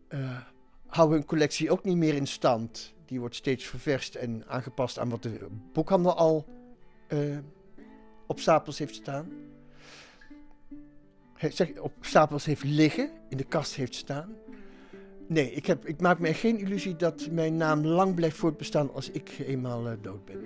eh, 0.08 0.38
houden 0.86 1.16
hun 1.18 1.26
collectie 1.26 1.70
ook 1.70 1.84
niet 1.84 1.96
meer 1.96 2.14
in 2.14 2.26
stand. 2.26 2.94
Die 3.10 3.20
wordt 3.20 3.34
steeds 3.34 3.64
ververst 3.64 4.14
en 4.14 4.44
aangepast 4.46 4.98
aan 4.98 5.08
wat 5.08 5.22
de 5.22 5.46
boekhandel 5.72 6.14
al 6.14 6.46
eh, 7.06 7.38
op 8.26 8.40
stapels 8.40 8.78
heeft 8.78 8.94
staan 8.94 9.28
he- 11.40 11.50
zeg, 11.50 11.78
op 11.78 11.92
stapels 12.00 12.44
heeft 12.44 12.64
liggen, 12.64 13.10
in 13.28 13.36
de 13.36 13.44
kast 13.44 13.74
heeft 13.74 13.94
staan. 13.94 14.34
Nee, 15.26 15.52
ik, 15.52 15.66
heb, 15.66 15.86
ik 15.86 16.00
maak 16.00 16.18
me 16.18 16.34
geen 16.34 16.58
illusie 16.58 16.96
dat 16.96 17.28
mijn 17.30 17.56
naam 17.56 17.86
lang 17.86 18.14
blijft 18.14 18.36
voortbestaan 18.36 18.92
als 18.92 19.10
ik 19.10 19.38
eenmaal 19.38 19.88
eh, 19.88 19.96
dood 20.02 20.24
ben. 20.24 20.40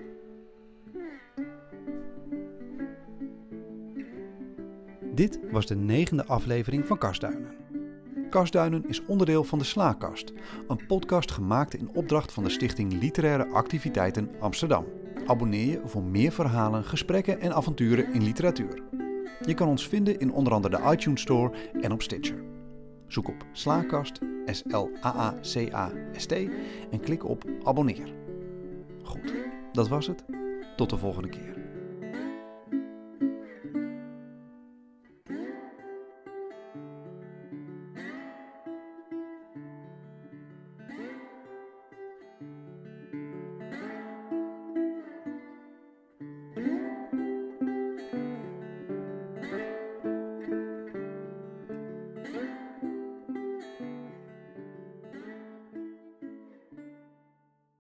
Dit 5.15 5.39
was 5.51 5.67
de 5.67 5.77
negende 5.77 6.25
aflevering 6.25 6.87
van 6.87 6.99
Kastduinen. 6.99 7.64
Kastduinen 8.35 8.89
is 8.89 9.05
onderdeel 9.05 9.45
van 9.45 9.59
de 9.59 9.65
Slaakast, 9.65 10.33
een 10.69 10.87
podcast 10.87 11.31
gemaakt 11.31 11.75
in 11.75 11.91
opdracht 11.95 12.33
van 12.33 12.45
de 12.45 12.51
Stichting 12.51 12.93
Literaire 12.93 13.47
Activiteiten 13.47 14.31
Amsterdam. 14.41 14.85
Abonneer 15.27 15.71
je 15.71 15.81
voor 15.85 16.03
meer 16.03 16.33
verhalen, 16.33 16.85
gesprekken 16.85 17.41
en 17.41 17.55
avonturen 17.55 18.13
in 18.13 18.23
literatuur. 18.23 18.83
Je 19.47 19.55
kan 19.55 19.69
ons 19.69 19.89
vinden 19.89 20.19
in 20.19 20.33
onder 20.33 20.53
andere 20.53 20.77
de 20.77 20.91
iTunes 20.93 21.21
Store 21.21 21.53
en 21.81 21.93
op 21.93 22.03
Stitcher. 22.03 22.43
Zoek 23.07 23.29
op 23.29 23.47
Slaakast, 23.53 24.19
S-L-A-A-C-A-S-T 24.47 26.33
en 26.91 27.01
klik 27.01 27.29
op 27.29 27.45
abonneer. 27.65 28.15
Goed, 29.03 29.35
dat 29.73 29.89
was 29.89 30.07
het. 30.07 30.25
Tot 30.77 30.91
de 30.91 30.97
volgende 30.97 31.29
keer. 31.29 31.64